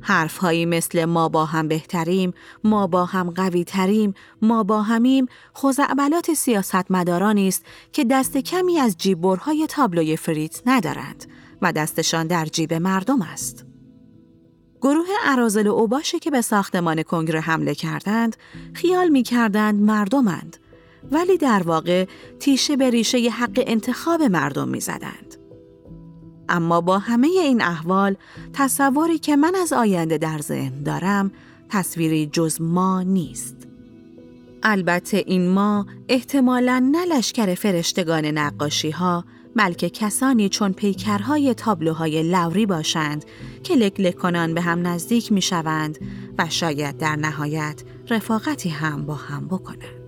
حرف 0.01 0.37
هایی 0.37 0.65
مثل 0.65 1.05
ما 1.05 1.29
با 1.29 1.45
هم 1.45 1.67
بهتریم، 1.67 2.33
ما 2.63 2.87
با 2.87 3.05
هم 3.05 3.29
قوی 3.29 3.63
تریم، 3.63 4.13
ما 4.41 4.63
با 4.63 4.81
همیم 4.81 5.25
خوزعبلات 5.53 6.33
سیاست 6.33 6.91
است 6.91 7.65
که 7.93 8.05
دست 8.05 8.37
کمی 8.37 8.79
از 8.79 8.97
جیبورهای 8.97 9.67
تابلوی 9.69 10.17
فریت 10.17 10.61
ندارند 10.65 11.25
و 11.61 11.71
دستشان 11.71 12.27
در 12.27 12.45
جیب 12.45 12.73
مردم 12.73 13.21
است. 13.21 13.70
گروه 14.81 15.07
ارازل 15.25 15.67
و 15.67 15.71
اوباشی 15.71 16.19
که 16.19 16.31
به 16.31 16.41
ساختمان 16.41 17.03
کنگره 17.03 17.39
حمله 17.39 17.75
کردند 17.75 18.35
خیال 18.73 19.09
می 19.09 19.23
کردند 19.23 19.81
مردمند 19.81 20.57
ولی 21.11 21.37
در 21.37 21.63
واقع 21.63 22.05
تیشه 22.39 22.75
به 22.75 22.89
ریشه 22.89 23.17
حق 23.17 23.63
انتخاب 23.67 24.21
مردم 24.21 24.67
می 24.67 24.79
زدند. 24.79 25.35
اما 26.49 26.81
با 26.81 26.99
همه 26.99 27.27
این 27.27 27.61
احوال 27.61 28.15
تصوری 28.53 29.19
که 29.19 29.35
من 29.35 29.55
از 29.55 29.73
آینده 29.73 30.17
در 30.17 30.37
ذهن 30.37 30.83
دارم 30.83 31.31
تصویری 31.69 32.29
جز 32.33 32.61
ما 32.61 33.01
نیست. 33.01 33.55
البته 34.63 35.23
این 35.27 35.49
ما 35.49 35.85
احتمالا 36.09 36.89
نه 36.91 37.05
لشکر 37.05 37.55
فرشتگان 37.55 38.25
نقاشی 38.25 38.91
ها 38.91 39.25
بلکه 39.55 39.89
کسانی 39.89 40.49
چون 40.49 40.73
پیکرهای 40.73 41.53
تابلوهای 41.53 42.23
لوری 42.23 42.65
باشند 42.65 43.25
که 43.63 43.75
لک 43.75 44.15
کنان 44.15 44.53
به 44.53 44.61
هم 44.61 44.87
نزدیک 44.87 45.31
می 45.31 45.41
شوند 45.41 45.97
و 46.37 46.49
شاید 46.49 46.97
در 46.97 47.15
نهایت 47.15 47.83
رفاقتی 48.09 48.69
هم 48.69 49.05
با 49.05 49.15
هم 49.15 49.47
بکنند. 49.47 50.00